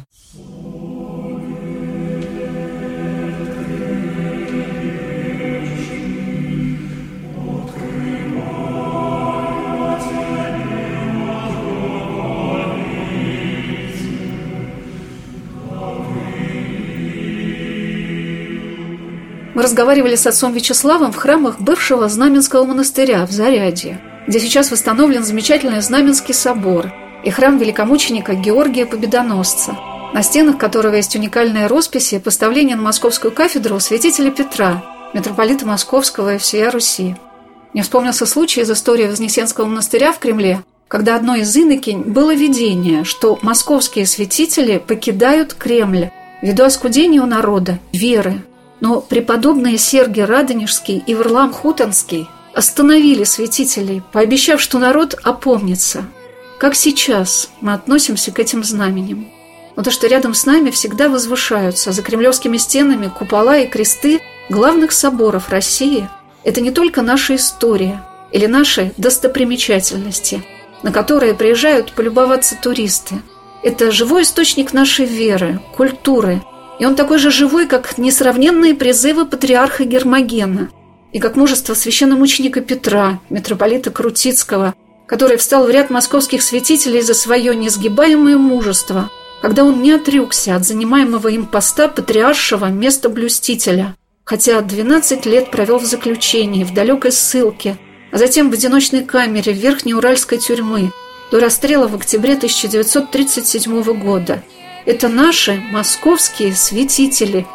Мы 19.53 19.61
разговаривали 19.61 20.15
с 20.15 20.27
отцом 20.27 20.51
Вячеславом 20.51 21.13
в 21.13 21.15
храмах 21.15 21.61
бывшего 21.61 22.09
Знаменского 22.09 22.65
монастыря 22.65 23.25
в 23.25 23.31
Зарядье, 23.31 24.01
где 24.27 24.41
сейчас 24.41 24.71
восстановлен 24.71 25.23
замечательный 25.23 25.79
Знаменский 25.79 26.33
собор 26.33 26.91
и 27.25 27.31
храм 27.31 27.57
великомученика 27.57 28.35
Георгия 28.35 28.85
Победоносца, 28.85 29.75
на 30.13 30.21
стенах 30.21 30.57
которого 30.57 30.93
есть 30.95 31.15
уникальные 31.15 31.67
росписи 31.67 32.19
поставления 32.19 32.75
на 32.75 32.83
Московскую 32.83 33.33
кафедру 33.33 33.79
святителя 33.79 34.31
Петра, 34.31 34.85
митрополита 35.13 35.65
Московского 35.65 36.35
и 36.35 36.37
всея 36.37 36.69
Руси. 36.69 37.15
Мне 37.73 37.81
вспомнился 37.81 38.25
случай 38.25 38.61
из 38.61 38.71
истории 38.71 39.07
Вознесенского 39.07 39.65
монастыря 39.65 40.13
в 40.13 40.19
Кремле, 40.19 40.63
когда 40.87 41.15
одной 41.15 41.41
из 41.41 41.57
инокинь 41.57 42.03
было 42.03 42.33
видение, 42.33 43.03
что 43.03 43.39
московские 43.41 44.05
святители 44.05 44.77
покидают 44.77 45.55
Кремль 45.55 46.11
ввиду 46.43 46.63
оскудения 46.63 47.21
у 47.21 47.25
народа, 47.25 47.79
веры, 47.91 48.43
но 48.81 49.01
преподобные 49.01 49.79
Сергий 49.79 50.25
Радонежский 50.25 51.03
и 51.05 51.15
Варлам 51.15 51.51
Хутонский 51.51 52.29
остановили 52.53 53.23
святителей, 53.23 54.03
пообещав, 54.13 54.61
что 54.61 54.77
народ 54.77 55.15
опомнится. 55.23 56.05
Как 56.59 56.75
сейчас 56.75 57.49
мы 57.61 57.73
относимся 57.73 58.31
к 58.31 58.39
этим 58.39 58.63
знаменям? 58.63 59.27
Но 59.75 59.83
то, 59.83 59.91
что 59.91 60.07
рядом 60.07 60.33
с 60.33 60.45
нами 60.45 60.69
всегда 60.69 61.09
возвышаются 61.09 61.91
за 61.91 62.01
кремлевскими 62.01 62.57
стенами 62.57 63.07
купола 63.07 63.57
и 63.57 63.67
кресты 63.67 64.21
главных 64.49 64.91
соборов 64.91 65.49
России, 65.49 66.09
это 66.43 66.61
не 66.61 66.71
только 66.71 67.01
наша 67.01 67.35
история 67.35 68.03
или 68.31 68.45
наши 68.45 68.93
достопримечательности, 68.97 70.43
на 70.81 70.91
которые 70.91 71.33
приезжают 71.33 71.93
полюбоваться 71.93 72.55
туристы. 72.61 73.15
Это 73.63 73.91
живой 73.91 74.23
источник 74.23 74.73
нашей 74.73 75.05
веры, 75.05 75.59
культуры– 75.75 76.41
и 76.79 76.85
он 76.85 76.95
такой 76.95 77.19
же 77.19 77.31
живой, 77.31 77.67
как 77.67 77.97
несравненные 77.97 78.75
призывы 78.75 79.25
патриарха 79.25 79.85
Гермогена 79.85 80.69
и 81.11 81.19
как 81.19 81.35
мужество 81.35 81.73
священномученика 81.73 82.61
Петра, 82.61 83.19
митрополита 83.29 83.91
Крутицкого, 83.91 84.75
который 85.07 85.37
встал 85.37 85.65
в 85.65 85.69
ряд 85.69 85.89
московских 85.89 86.41
святителей 86.41 87.01
за 87.01 87.13
свое 87.13 87.55
несгибаемое 87.55 88.37
мужество, 88.37 89.09
когда 89.41 89.63
он 89.63 89.81
не 89.81 89.91
отрекся 89.91 90.55
от 90.55 90.65
занимаемого 90.65 91.27
им 91.27 91.45
поста 91.45 91.87
патриаршего 91.87 92.65
места 92.65 93.09
блюстителя, 93.09 93.95
хотя 94.23 94.61
12 94.61 95.25
лет 95.25 95.51
провел 95.51 95.79
в 95.79 95.85
заключении, 95.85 96.63
в 96.63 96.73
далекой 96.73 97.11
ссылке, 97.11 97.77
а 98.11 98.17
затем 98.17 98.49
в 98.49 98.53
одиночной 98.53 99.03
камере 99.03 99.53
в 99.53 99.57
Верхнеуральской 99.57 100.37
тюрьмы 100.37 100.91
до 101.31 101.39
расстрела 101.39 101.87
в 101.87 101.95
октябре 101.95 102.33
1937 102.33 103.83
года– 103.99 104.43
это 104.85 105.09
наши 105.09 105.55
московские 105.71 106.53
святители. 106.53 107.47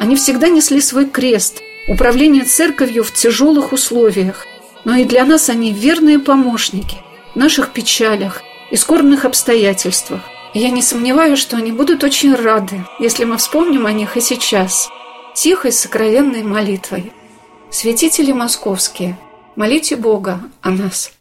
Они 0.00 0.16
всегда 0.16 0.48
несли 0.48 0.80
свой 0.80 1.06
крест, 1.06 1.62
управление 1.86 2.42
церковью 2.42 3.04
в 3.04 3.12
тяжелых 3.12 3.72
условиях. 3.72 4.44
Но 4.84 4.94
и 4.96 5.04
для 5.04 5.24
нас 5.24 5.48
они 5.48 5.72
верные 5.72 6.18
помощники 6.18 6.98
в 7.34 7.36
наших 7.36 7.72
печалях 7.72 8.42
и 8.70 8.76
скорбных 8.76 9.24
обстоятельствах. 9.24 10.20
И 10.52 10.60
я 10.60 10.70
не 10.70 10.82
сомневаюсь, 10.82 11.38
что 11.38 11.56
они 11.56 11.72
будут 11.72 12.04
очень 12.04 12.34
рады, 12.34 12.84
если 13.00 13.24
мы 13.24 13.38
вспомним 13.38 13.86
о 13.86 13.92
них 13.92 14.16
и 14.16 14.20
сейчас, 14.20 14.88
тихой 15.34 15.72
сокровенной 15.72 16.42
молитвой. 16.42 17.12
Святители 17.70 18.32
московские, 18.32 19.18
молите 19.56 19.96
Бога 19.96 20.40
о 20.60 20.70
нас. 20.70 21.13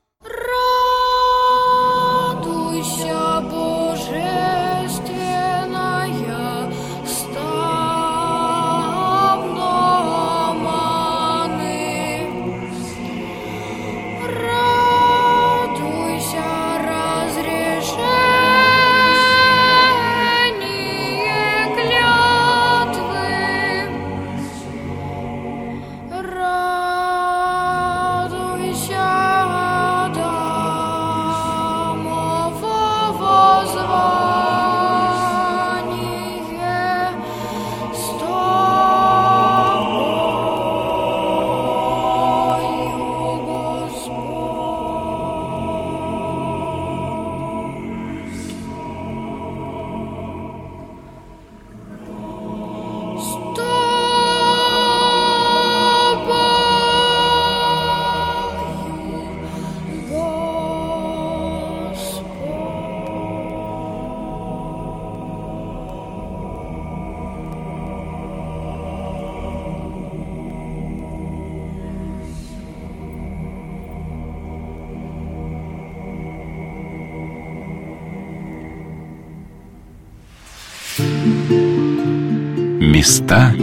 Люди. 83.03 83.62